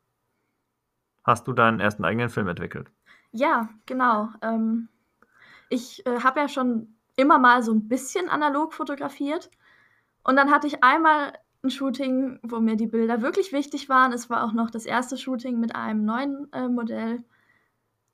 hast 1.24 1.46
du 1.46 1.52
deinen 1.52 1.80
ersten 1.80 2.04
eigenen 2.04 2.30
Film 2.30 2.48
entwickelt. 2.48 2.90
Ja, 3.32 3.68
genau. 3.87 4.30
Ähm, 4.42 4.88
ich 5.68 6.04
äh, 6.06 6.20
habe 6.20 6.40
ja 6.40 6.48
schon 6.48 6.94
immer 7.16 7.38
mal 7.38 7.62
so 7.62 7.72
ein 7.72 7.88
bisschen 7.88 8.28
analog 8.28 8.72
fotografiert. 8.72 9.50
Und 10.28 10.36
dann 10.36 10.50
hatte 10.50 10.66
ich 10.66 10.84
einmal 10.84 11.32
ein 11.64 11.70
Shooting, 11.70 12.38
wo 12.42 12.60
mir 12.60 12.76
die 12.76 12.86
Bilder 12.86 13.22
wirklich 13.22 13.50
wichtig 13.50 13.88
waren. 13.88 14.12
Es 14.12 14.28
war 14.28 14.44
auch 14.44 14.52
noch 14.52 14.70
das 14.70 14.84
erste 14.84 15.16
Shooting 15.16 15.58
mit 15.58 15.74
einem 15.74 16.04
neuen 16.04 16.52
äh, 16.52 16.68
Modell. 16.68 17.24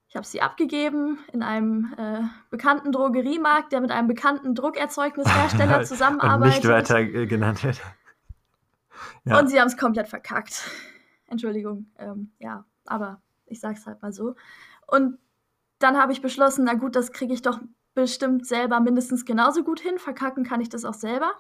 Ich 0.09 0.15
habe 0.15 0.25
sie 0.25 0.41
abgegeben 0.41 1.19
in 1.33 1.43
einem 1.43 1.93
äh, 1.99 2.21
bekannten 2.51 2.93
Drogeriemarkt, 2.93 3.73
der 3.73 3.81
mit 3.81 3.91
einem 3.91 4.07
bekannten 4.07 4.55
Druckerzeugnishersteller 4.55 5.83
zusammenarbeitet. 5.85 6.59
Nicht 6.59 6.69
weiter 6.69 7.01
äh, 7.01 7.27
genannt 7.27 7.65
wird. 7.65 7.81
Ja. 9.25 9.41
Und 9.41 9.49
sie 9.49 9.59
haben 9.59 9.67
es 9.67 9.77
komplett 9.77 10.07
verkackt. 10.07 10.71
Entschuldigung. 11.27 11.87
Ähm, 11.99 12.31
ja, 12.39 12.65
aber 12.87 13.23
ich 13.47 13.59
sag's 13.59 13.87
halt 13.87 14.01
mal 14.03 14.13
so. 14.13 14.37
Und 14.87 15.19
dann 15.79 15.99
habe 15.99 16.13
ich 16.13 16.23
beschlossen, 16.23 16.65
na 16.65 16.75
gut, 16.75 16.95
das 16.95 17.11
kriege 17.11 17.35
ich 17.35 17.43
doch 17.43 17.59
bestimmt 17.95 18.47
selber 18.47 18.81
mindestens 18.81 19.25
genauso 19.25 19.65
gut 19.65 19.81
hin. 19.81 19.99
Verkacken 19.99 20.45
kann 20.45 20.61
ich 20.61 20.69
das 20.69 20.85
auch 20.85 20.95
selber. 20.95 21.33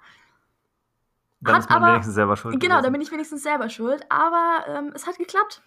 Dann 1.45 1.55
hat 1.55 1.61
ist 1.63 1.71
man 1.71 1.83
aber, 1.83 1.93
wenigstens 1.93 2.15
selber 2.15 2.37
schuld. 2.37 2.55
Genau, 2.61 2.75
gewesen. 2.75 2.83
dann 2.85 2.93
bin 2.93 3.01
ich 3.03 3.13
wenigstens 3.13 3.43
selber 3.43 3.69
schuld. 3.69 4.05
Aber 4.09 4.65
ähm, 4.69 4.93
es 4.95 5.07
hat 5.07 5.17
geklappt. 5.19 5.63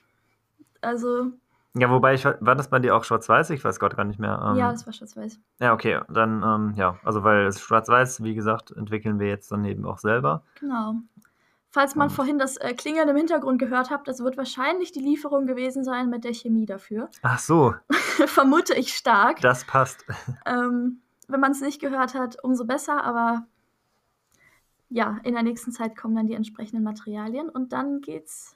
Also. 0.82 1.32
Ja, 1.76 1.90
wobei 1.92 2.16
ich 2.16 2.26
war 2.26 2.56
das 2.56 2.70
bei 2.70 2.80
dir 2.80 2.96
auch 2.96 3.04
schwarz-weiß? 3.04 3.52
Ich 3.52 3.64
weiß 3.64 3.80
Gott 3.80 3.96
gar 3.96 4.04
nicht 4.06 4.20
mehr. 4.20 4.32
Ja, 4.58 4.70
Ähm, 4.70 4.74
das 4.74 4.86
war 4.88 4.94
schwarz-weiß. 4.94 5.40
ja, 5.60 5.74
okay, 5.74 6.00
dann, 6.10 6.42
ähm, 6.44 6.74
ja, 6.76 6.98
also 7.04 7.24
weil 7.24 7.46
es 7.46 7.62
schwarz-weiß, 7.62 8.24
wie 8.24 8.34
gesagt, 8.34 8.72
entwickeln 8.72 9.20
wir 9.20 9.28
jetzt 9.28 9.52
dann 9.52 9.64
eben 9.66 9.86
auch 9.86 10.00
selber. 10.00 10.44
Genau. 10.60 10.96
Falls 11.70 11.96
man 11.96 12.08
Und- 12.08 12.14
vorhin 12.16 12.40
das 12.40 12.58
äh, 12.58 12.74
Klingeln 12.74 13.08
im 13.10 13.16
Hintergrund 13.16 13.60
gehört 13.60 13.92
habt, 13.92 14.08
das 14.08 14.22
wird 14.24 14.38
wahrscheinlich 14.38 14.92
die 14.92 15.02
Lieferung 15.02 15.46
gewesen 15.46 15.84
sein 15.84 16.10
mit 16.10 16.24
der 16.24 16.34
Chemie 16.34 16.66
dafür. 16.66 17.10
Ach 17.22 17.38
so, 17.38 17.76
Vermute 18.26 18.74
ich 18.74 18.94
stark. 18.94 19.42
das 19.42 19.64
passt. 19.66 20.04
Ähm, 20.48 21.02
wenn 21.28 21.40
man 21.42 21.52
es 21.52 21.62
nicht 21.62 21.80
gehört 21.82 22.16
hat, 22.16 22.38
umso 22.44 22.66
besser, 22.66 23.04
aber 23.04 23.46
ja, 24.90 25.20
in 25.24 25.34
der 25.34 25.44
nächsten 25.44 25.72
Zeit 25.72 25.98
kommen 25.98 26.16
dann 26.16 26.28
die 26.28 26.34
entsprechenden 26.34 26.84
Materialien 26.84 27.50
und 27.50 27.74
dann 27.74 28.02
geht's 28.02 28.56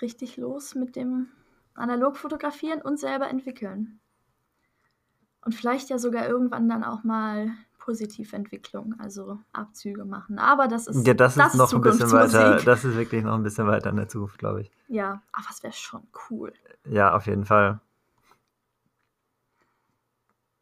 richtig 0.00 0.36
los 0.36 0.74
mit 0.74 0.96
dem 0.96 1.28
analog 1.74 2.16
fotografieren 2.16 2.80
und 2.80 2.98
selber 2.98 3.28
entwickeln. 3.28 4.00
Und 5.44 5.54
vielleicht 5.54 5.90
ja 5.90 5.98
sogar 5.98 6.26
irgendwann 6.26 6.68
dann 6.68 6.82
auch 6.82 7.04
mal 7.04 7.52
Positiventwicklung, 7.78 8.96
also 8.98 9.38
Abzüge 9.52 10.04
machen. 10.04 10.40
Aber 10.40 10.66
das 10.66 10.88
ist 10.88 11.06
Ja, 11.06 11.14
das 11.14 11.36
ist 11.36 11.56
noch 11.56 11.72
ein 11.72 11.80
bisschen 11.82 12.10
weiter, 12.10 12.56
das 12.56 12.84
ist 12.84 12.96
wirklich 12.96 13.22
noch 13.22 13.34
ein 13.34 13.44
bisschen 13.44 13.68
weiter 13.68 13.90
in 13.90 13.96
der 13.96 14.08
Zukunft, 14.08 14.38
glaube 14.38 14.62
ich. 14.62 14.72
Ja, 14.88 15.22
aber 15.30 15.46
es 15.50 15.62
wäre 15.62 15.72
schon 15.72 16.02
cool. 16.28 16.52
Ja, 16.84 17.14
auf 17.14 17.26
jeden 17.26 17.44
Fall. 17.44 17.80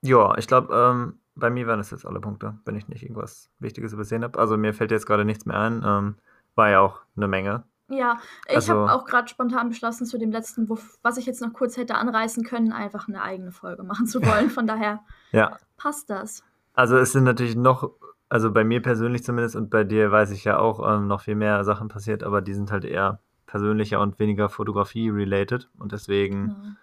Ja, 0.03 0.37
ich 0.37 0.47
glaube, 0.47 0.75
ähm, 0.75 1.19
bei 1.37 1.51
mir 1.51 1.67
waren 1.67 1.79
das 1.79 1.91
jetzt 1.91 2.07
alle 2.07 2.21
Punkte, 2.21 2.59
wenn 2.65 2.77
ich 2.77 2.89
nicht 2.89 3.03
irgendwas 3.03 3.51
Wichtiges 3.59 3.93
übersehen 3.93 4.23
habe. 4.25 4.39
Also 4.39 4.57
mir 4.57 4.73
fällt 4.75 4.91
jetzt 4.91 5.07
gerade 5.07 5.25
nichts 5.25 5.47
mehr 5.47 5.59
ein. 5.59 5.83
Ähm, 5.85 6.15
war 6.55 6.71
ja 6.71 6.81
auch 6.81 7.01
eine 7.17 7.27
Menge. 7.29 7.65
Ja, 7.89 8.19
ich 8.49 8.57
Also- 8.57 8.75
habe 8.75 8.93
auch 8.93 9.05
gerade 9.05 9.29
spontan 9.29 9.69
beschlossen, 9.69 10.07
zu 10.07 10.17
dem 10.19 10.31
letzten, 10.31 10.69
wo, 10.69 10.79
was 11.03 11.17
ich 11.19 11.27
jetzt 11.27 11.43
noch 11.43 11.53
kurz 11.53 11.77
hätte 11.77 11.97
anreißen 11.97 12.45
können, 12.45 12.73
einfach 12.73 13.09
eine 13.09 13.21
eigene 13.23 13.51
Folge 13.53 13.83
machen 13.83 14.07
zu 14.07 14.21
wollen. 14.23 14.49
Von 14.51 14.67
daher 14.67 15.01
Ja, 15.33 15.59
passt 15.77 16.09
das. 16.09 16.43
also 16.75 16.97
es 16.97 17.13
sind 17.13 17.25
natürlich 17.25 17.57
noch, 17.57 17.91
also 18.29 18.51
bei 18.53 18.65
mir 18.65 18.81
persönlich 18.81 19.23
zumindest 19.25 19.55
und 19.57 19.69
bei 19.71 19.85
dir 19.85 20.11
weiß 20.11 20.31
ich 20.31 20.45
ja 20.45 20.59
auch 20.59 20.81
ähm, 20.97 21.09
noch 21.09 21.21
viel 21.23 21.35
mehr 21.35 21.63
Sachen 21.65 21.89
passiert, 21.89 22.23
aber 22.23 22.41
die 22.41 22.55
sind 22.55 22.71
halt 22.73 22.85
eher 22.85 23.19
persönlicher 23.47 24.01
und 24.01 24.19
weniger 24.19 24.49
Fotografie-related 24.49 25.69
und 25.79 25.93
deswegen 25.93 26.77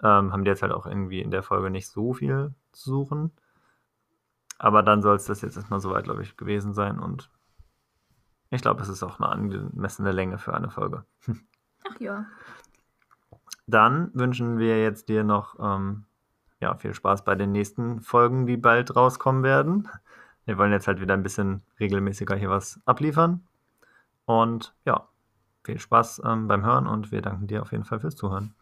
Genau. 0.00 0.18
ähm, 0.18 0.32
haben 0.32 0.44
die 0.44 0.50
jetzt 0.50 0.62
halt 0.62 0.72
auch 0.72 0.86
irgendwie 0.86 1.20
in 1.20 1.30
der 1.30 1.42
Folge 1.42 1.70
nicht 1.70 1.88
so 1.88 2.12
viel 2.14 2.52
zu 2.72 2.90
suchen. 2.90 3.30
Aber 4.60 4.82
dann 4.82 5.00
soll 5.00 5.16
es 5.16 5.24
das 5.24 5.40
jetzt 5.40 5.56
erstmal 5.56 5.80
soweit, 5.80 6.04
glaube 6.04 6.22
ich, 6.22 6.36
gewesen 6.36 6.74
sein 6.74 6.98
und 6.98 7.30
ich 8.50 8.60
glaube, 8.60 8.82
es 8.82 8.90
ist 8.90 9.02
auch 9.02 9.18
eine 9.18 9.30
angemessene 9.30 10.12
Länge 10.12 10.36
für 10.36 10.52
eine 10.52 10.68
Folge. 10.68 11.06
Ach 11.88 11.98
ja. 11.98 12.26
Dann 13.66 14.10
wünschen 14.12 14.58
wir 14.58 14.82
jetzt 14.82 15.08
dir 15.08 15.24
noch 15.24 15.58
ähm, 15.58 16.04
ja, 16.60 16.74
viel 16.74 16.92
Spaß 16.92 17.24
bei 17.24 17.36
den 17.36 17.52
nächsten 17.52 18.02
Folgen, 18.02 18.44
die 18.44 18.58
bald 18.58 18.94
rauskommen 18.94 19.42
werden. 19.42 19.88
Wir 20.44 20.58
wollen 20.58 20.72
jetzt 20.72 20.88
halt 20.88 21.00
wieder 21.00 21.14
ein 21.14 21.22
bisschen 21.22 21.62
regelmäßiger 21.78 22.36
hier 22.36 22.50
was 22.50 22.80
abliefern. 22.84 23.46
Und 24.26 24.74
ja, 24.84 25.08
viel 25.64 25.78
Spaß 25.78 26.20
ähm, 26.26 26.48
beim 26.48 26.66
Hören 26.66 26.86
und 26.86 27.12
wir 27.12 27.22
danken 27.22 27.46
dir 27.46 27.62
auf 27.62 27.72
jeden 27.72 27.84
Fall 27.84 28.00
fürs 28.00 28.16
Zuhören. 28.16 28.54